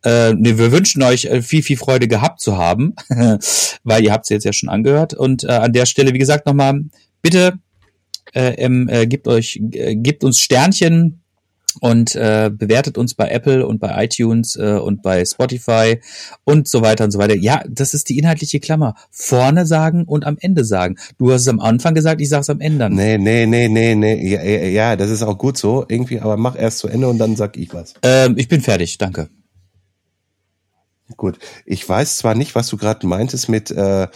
[0.03, 2.95] Äh, nee, wir wünschen euch äh, viel, viel Freude gehabt zu haben,
[3.83, 5.13] weil ihr habt sie jetzt ja schon angehört.
[5.13, 6.81] Und äh, an der Stelle, wie gesagt, nochmal,
[7.21, 7.59] bitte
[8.33, 11.21] äh, ähm, äh, gebt euch, äh, gebt uns Sternchen
[11.81, 15.99] und äh, bewertet uns bei Apple und bei iTunes äh, und bei Spotify
[16.43, 17.35] und so weiter und so weiter.
[17.35, 18.95] Ja, das ist die inhaltliche Klammer.
[19.11, 20.97] Vorne sagen und am Ende sagen.
[21.17, 22.89] Du hast es am Anfang gesagt, ich sag's am Ende.
[22.89, 24.29] Nee, nee, nee, nee, nee.
[24.29, 27.35] Ja, ja, das ist auch gut so irgendwie, aber mach erst zu Ende und dann
[27.35, 27.93] sag ich was.
[28.01, 29.29] Ähm, ich bin fertig, danke.
[31.15, 31.39] Gut.
[31.65, 34.07] Ich weiß zwar nicht, was du gerade meintest mit äh,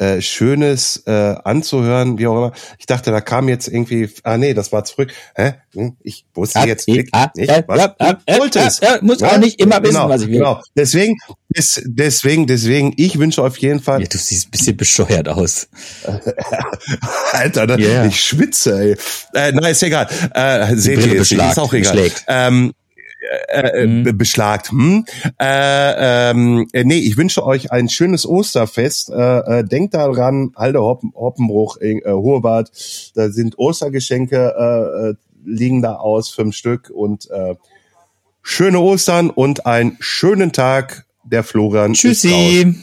[0.00, 1.10] äh, Schönes äh,
[1.44, 2.52] anzuhören, wie auch immer.
[2.78, 5.12] Ich dachte, da kam jetzt irgendwie, ah nee, das war zurück.
[5.34, 5.54] Hä?
[5.74, 8.82] Hm, ich wusste jetzt nicht, was du wolltest.
[9.02, 10.38] Muss auch nicht immer wissen, genau, was ich will.
[10.38, 10.62] Genau.
[10.74, 11.18] Deswegen,
[11.50, 14.00] des, deswegen, deswegen, ich wünsche auf jeden Fall.
[14.00, 15.68] Ja, du siehst ein bisschen bescheuert aus.
[17.32, 17.78] Alter, ne?
[17.78, 18.06] yeah.
[18.06, 18.96] ich schwitze, ey.
[19.34, 20.08] Äh, nein, ist egal.
[20.32, 22.10] Äh, seht ihr ist auch egal.
[22.26, 22.72] Ähm,
[23.48, 24.16] äh, mhm.
[24.16, 24.70] beschlagt.
[24.70, 25.04] Hm?
[25.38, 29.10] Äh, ähm, äh, nee, ich wünsche euch ein schönes Osterfest.
[29.10, 32.70] Äh, äh, denkt daran, Halde Hoppen, Hoppenbruch, äh, Hohebad,
[33.14, 35.14] da sind Ostergeschenke, äh, äh,
[35.44, 37.56] liegen da aus, fünf Stück und äh,
[38.42, 41.06] schöne Ostern und einen schönen Tag.
[41.22, 41.92] Der Florian.
[41.92, 42.74] Tschüssi.